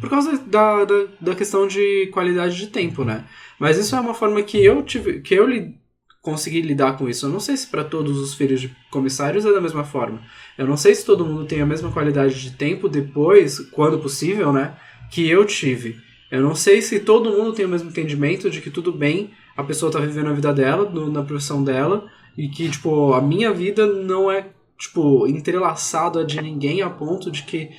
[0.00, 3.24] por causa da, da, da, questão de qualidade de tempo, né?
[3.58, 5.20] Mas isso é uma forma que eu tive.
[5.20, 5.74] que eu li,
[6.22, 7.26] consegui lidar com isso.
[7.26, 10.22] Eu não sei se para todos os filhos de comissários é da mesma forma.
[10.56, 14.52] Eu não sei se todo mundo tem a mesma qualidade de tempo depois, quando possível,
[14.52, 14.76] né?
[15.10, 16.05] Que eu tive.
[16.30, 19.62] Eu não sei se todo mundo tem o mesmo entendimento de que tudo bem a
[19.62, 23.52] pessoa tá vivendo a vida dela, no, na profissão dela, e que, tipo, a minha
[23.52, 27.70] vida não é, tipo, entrelaçada de ninguém a ponto de que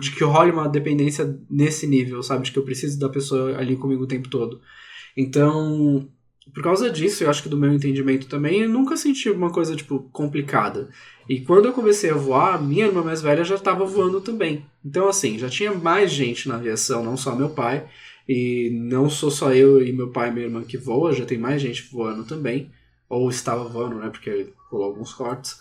[0.00, 2.44] de que role uma dependência nesse nível, sabe?
[2.44, 4.60] De que eu preciso da pessoa ali comigo o tempo todo.
[5.16, 6.08] Então,
[6.52, 9.76] por causa disso, eu acho que do meu entendimento também, eu nunca senti uma coisa,
[9.76, 10.88] tipo, complicada.
[11.28, 14.64] E quando eu comecei a voar, minha irmã mais velha já estava voando também.
[14.84, 17.86] Então, assim, já tinha mais gente na aviação, não só meu pai.
[18.28, 21.38] E não sou só eu e meu pai e minha irmã que voa, já tem
[21.38, 22.70] mais gente voando também.
[23.08, 24.10] Ou estava voando, né?
[24.10, 25.60] Porque rolou alguns cortes.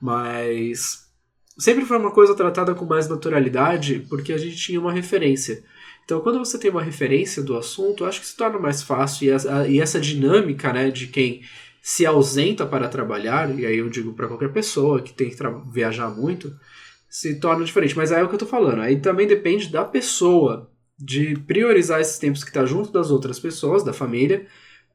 [0.00, 1.08] Mas
[1.56, 5.64] sempre foi uma coisa tratada com mais naturalidade, porque a gente tinha uma referência.
[6.08, 9.26] Então, quando você tem uma referência do assunto, acho que se torna mais fácil.
[9.26, 11.42] E essa, e essa dinâmica, né, de quem
[11.82, 15.36] se ausenta para trabalhar, e aí eu digo para qualquer pessoa que tem que
[15.70, 16.58] viajar muito,
[17.10, 17.94] se torna diferente.
[17.94, 18.80] Mas aí é o que eu tô falando.
[18.80, 23.84] Aí também depende da pessoa de priorizar esses tempos que está junto das outras pessoas,
[23.84, 24.46] da família,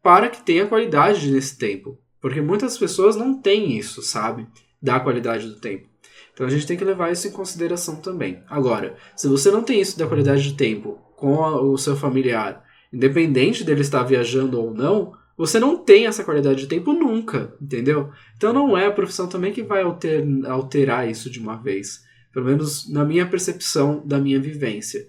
[0.01, 1.95] para que tenha qualidade nesse tempo.
[2.19, 4.47] Porque muitas pessoas não têm isso, sabe?
[4.81, 5.92] Da qualidade do tempo.
[6.33, 8.41] Então a gente tem que levar isso em consideração também.
[8.49, 12.63] Agora, se você não tem isso da qualidade de tempo com a, o seu familiar,
[12.91, 18.11] independente dele estar viajando ou não, você não tem essa qualidade de tempo nunca, entendeu?
[18.35, 22.03] Então não é a profissão também que vai alter, alterar isso de uma vez.
[22.31, 25.05] Pelo menos na minha percepção da minha vivência.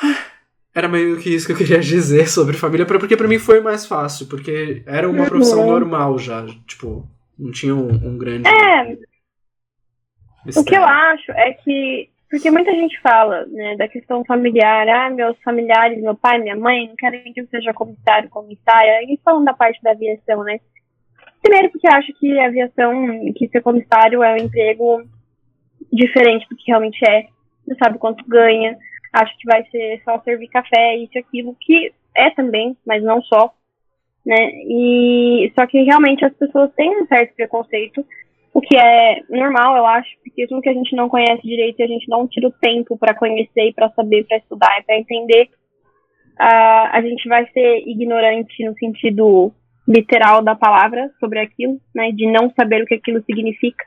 [0.72, 3.86] Era meio que isso que eu queria dizer sobre família, porque para mim foi mais
[3.86, 5.66] fácil, porque era uma profissão uhum.
[5.66, 8.48] normal já, tipo, não tinha um, um grande.
[8.48, 8.96] É,
[10.56, 12.08] o que eu acho é que.
[12.28, 16.86] Porque muita gente fala, né, da questão familiar, ah, meus familiares, meu pai, minha mãe,
[16.86, 20.60] não querem que eu seja comissário, comissária, e falando da parte da aviação, né?
[21.42, 25.02] Primeiro porque eu acho que a aviação, que ser comissário é um emprego
[25.92, 27.26] diferente do que realmente é.
[27.66, 28.78] Você sabe quanto ganha,
[29.12, 33.20] acho que vai ser só servir café, isso e aquilo, que é também, mas não
[33.22, 33.52] só,
[34.24, 34.50] né?
[34.68, 38.06] E só que realmente as pessoas têm um certo preconceito
[38.52, 41.86] o que é normal, eu acho, porque tudo que a gente não conhece direito a
[41.86, 45.48] gente não tira o tempo para conhecer e para saber, para estudar e para entender,
[46.40, 49.52] uh, a gente vai ser ignorante no sentido
[49.86, 53.84] literal da palavra sobre aquilo, né, de não saber o que aquilo significa.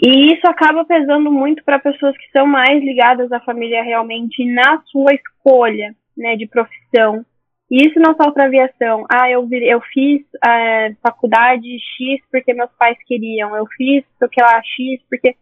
[0.00, 4.80] E isso acaba pesando muito para pessoas que são mais ligadas à família realmente na
[4.86, 7.24] sua escolha, né, de profissão.
[7.70, 9.06] E isso não só para aviação.
[9.10, 13.54] Ah, eu, eu fiz é, faculdade X porque meus pais queriam.
[13.54, 15.36] Eu fiz, sei que lá, X porque...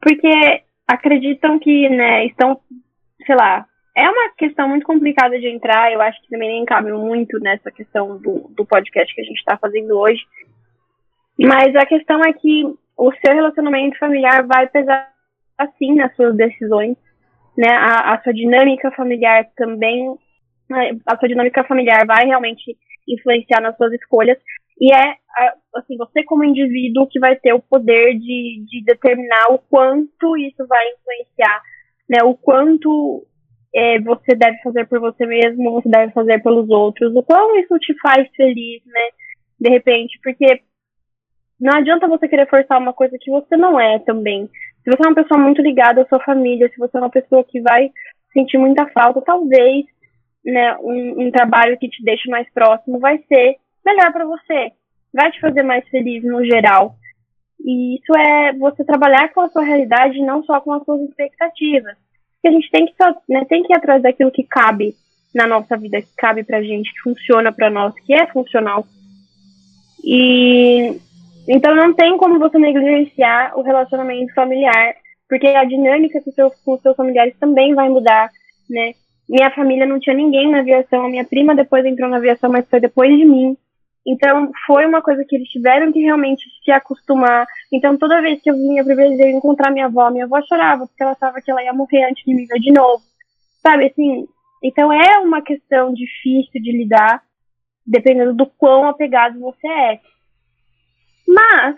[0.00, 2.60] Porque acreditam que, né, estão,
[3.26, 3.66] sei lá,
[3.96, 7.70] é uma questão muito complicada de entrar, eu acho que também nem cabe muito nessa
[7.70, 10.20] questão do, do podcast que a gente está fazendo hoje.
[11.38, 12.64] Mas a questão é que
[12.96, 15.10] o seu relacionamento familiar vai pesar
[15.56, 16.96] assim nas suas decisões,
[17.56, 17.70] né?
[17.70, 20.16] A, a sua dinâmica familiar também?
[21.06, 24.38] A sua dinâmica familiar vai realmente influenciar nas suas escolhas
[24.80, 25.16] e é
[25.74, 30.66] assim você como indivíduo que vai ter o poder de, de determinar o quanto isso
[30.66, 31.62] vai influenciar,
[32.08, 32.18] né?
[32.24, 33.26] O quanto
[33.74, 37.78] é, você deve fazer por você mesmo, você deve fazer pelos outros, o quão isso
[37.78, 39.08] te faz feliz, né?
[39.60, 40.60] De repente, porque
[41.60, 44.48] não adianta você querer forçar uma coisa que você não é também.
[44.82, 47.44] Se você é uma pessoa muito ligada à sua família, se você é uma pessoa
[47.44, 47.90] que vai
[48.32, 49.86] sentir muita falta, talvez
[50.44, 54.72] né, um, um trabalho que te deixe mais próximo vai ser melhor para você,
[55.12, 56.94] vai te fazer mais feliz no geral.
[57.64, 61.96] E isso é você trabalhar com a sua realidade, não só com as suas expectativas.
[62.34, 62.94] Porque a gente tem que,
[63.28, 64.94] né, tem que ir atrás daquilo que cabe
[65.34, 68.86] na nossa vida, que cabe pra gente, que funciona para nós, que é funcional.
[70.04, 71.00] E
[71.48, 74.94] então não tem como você negligenciar o relacionamento familiar,
[75.28, 78.30] porque a dinâmica com, seus, com seus familiares também vai mudar,
[78.68, 78.92] né?
[79.28, 82.68] Minha família não tinha ninguém na aviação, a minha prima depois entrou na aviação, mas
[82.68, 83.56] foi depois de mim.
[84.06, 87.46] Então foi uma coisa que eles tiveram que realmente se acostumar.
[87.72, 91.02] Então toda vez que eu vinha para Brasil encontrar minha avó, minha avó chorava porque
[91.02, 93.02] ela achava que ela ia morrer antes de me ver de novo.
[93.62, 94.28] Sabe assim?
[94.62, 97.22] Então é uma questão difícil de lidar,
[97.86, 100.00] dependendo do quão apegado você é.
[101.26, 101.76] Mas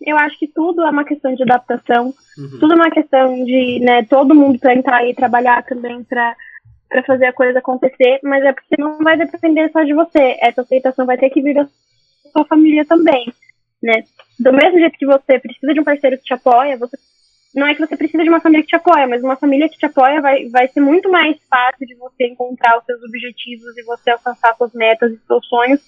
[0.00, 2.58] eu acho que tudo é uma questão de adaptação, uhum.
[2.58, 6.34] tudo é uma questão de, né, todo mundo tentar ir trabalhar também para
[6.90, 10.36] para fazer a coisa acontecer, mas é porque não vai depender só de você.
[10.40, 11.66] Essa aceitação vai ter que vir da
[12.32, 13.32] sua família também,
[13.80, 14.02] né?
[14.38, 16.98] Do mesmo jeito que você precisa de um parceiro que te apoia, você
[17.54, 19.78] não é que você precisa de uma família que te apoia, mas uma família que
[19.78, 23.82] te apoia vai, vai ser muito mais fácil de você encontrar os seus objetivos e
[23.84, 25.80] você alcançar suas metas e seus sonhos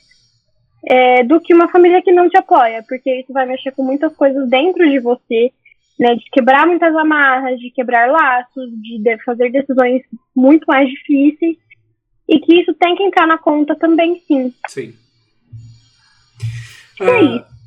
[0.84, 4.14] é, do que uma família que não te apoia, porque isso vai mexer com muitas
[4.14, 5.52] coisas dentro de você,
[5.98, 10.02] né, de quebrar muitas amarras, de quebrar laços, de fazer decisões
[10.34, 11.56] muito mais difíceis,
[12.28, 14.52] e que isso tem que entrar na conta também, sim.
[14.68, 14.94] Sim.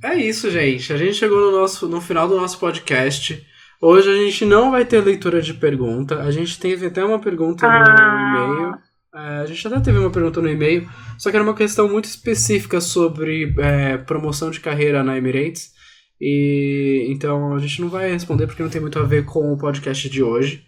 [0.01, 0.91] É, é isso, gente.
[0.91, 3.45] A gente chegou no, nosso, no final do nosso podcast.
[3.81, 6.21] Hoje a gente não vai ter leitura de pergunta.
[6.21, 7.79] A gente teve até uma pergunta ah.
[7.79, 8.77] no e-mail.
[9.15, 12.03] É, a gente até teve uma pergunta no e-mail, só que era uma questão muito
[12.03, 15.74] específica sobre é, promoção de carreira na Emirates.
[16.19, 19.57] E então a gente não vai responder porque não tem muito a ver com o
[19.57, 20.63] podcast de hoje.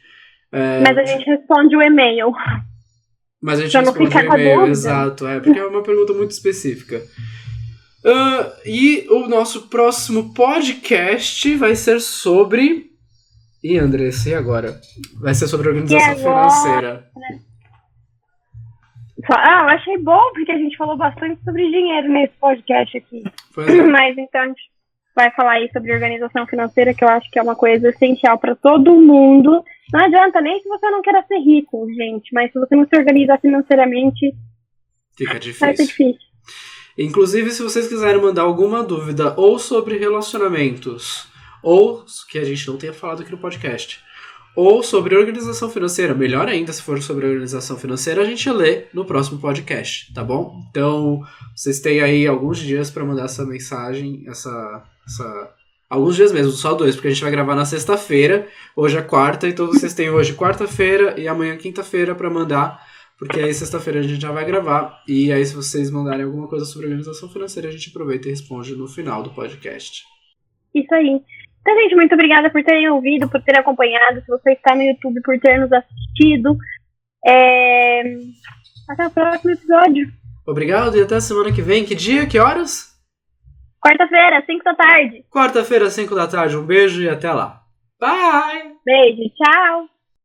[0.51, 2.31] É, Mas a gente responde o e-mail.
[3.41, 7.01] Mas a gente responde o e-mail, exato, é, porque é uma pergunta muito específica.
[8.03, 12.91] Uh, e o nosso próximo podcast vai ser sobre.
[13.63, 14.79] Ih, Andressa, e agora?
[15.19, 17.09] Vai ser sobre organização financeira.
[19.29, 23.23] Ah, eu achei bom, porque a gente falou bastante sobre dinheiro nesse podcast aqui.
[23.57, 23.81] É.
[23.83, 24.76] Mas então a gente
[25.17, 28.55] vai falar aí sobre organização financeira, que eu acho que é uma coisa essencial para
[28.55, 29.63] todo mundo.
[29.91, 32.95] Não adianta nem se você não queira ser rico, gente, mas se você não se
[32.95, 34.35] organizar financeiramente,
[35.17, 35.65] fica difícil.
[35.65, 36.27] Vai ser difícil.
[36.95, 41.27] Inclusive, se vocês quiserem mandar alguma dúvida ou sobre relacionamentos,
[41.63, 43.99] ou que a gente não tenha falado aqui no podcast,
[44.55, 46.13] ou sobre organização financeira.
[46.13, 50.63] Melhor ainda, se for sobre organização financeira, a gente lê no próximo podcast, tá bom?
[50.69, 51.21] Então,
[51.55, 55.55] vocês têm aí alguns dias para mandar essa mensagem, essa, essa.
[55.89, 58.45] Alguns dias mesmo, só dois, porque a gente vai gravar na sexta-feira,
[58.75, 62.85] hoje é quarta, então vocês têm hoje quarta-feira e amanhã quinta-feira para mandar,
[63.17, 66.65] porque aí sexta-feira a gente já vai gravar, e aí se vocês mandarem alguma coisa
[66.65, 70.03] sobre organização financeira, a gente aproveita e responde no final do podcast.
[70.75, 71.21] Isso aí.
[71.61, 74.21] Então, gente, muito obrigada por terem ouvido, por terem acompanhado.
[74.21, 76.55] Se você está no YouTube, por ter nos assistido.
[77.25, 78.03] É...
[78.89, 80.07] Até o próximo episódio.
[80.45, 81.83] Obrigado e até a semana que vem.
[81.83, 82.25] Que dia?
[82.25, 82.96] Que horas?
[83.81, 85.25] Quarta-feira, 5 da tarde.
[85.31, 86.57] Quarta-feira, 5 da tarde.
[86.57, 87.61] Um beijo e até lá.
[87.99, 88.75] Bye!
[88.85, 89.96] Beijo, tchau!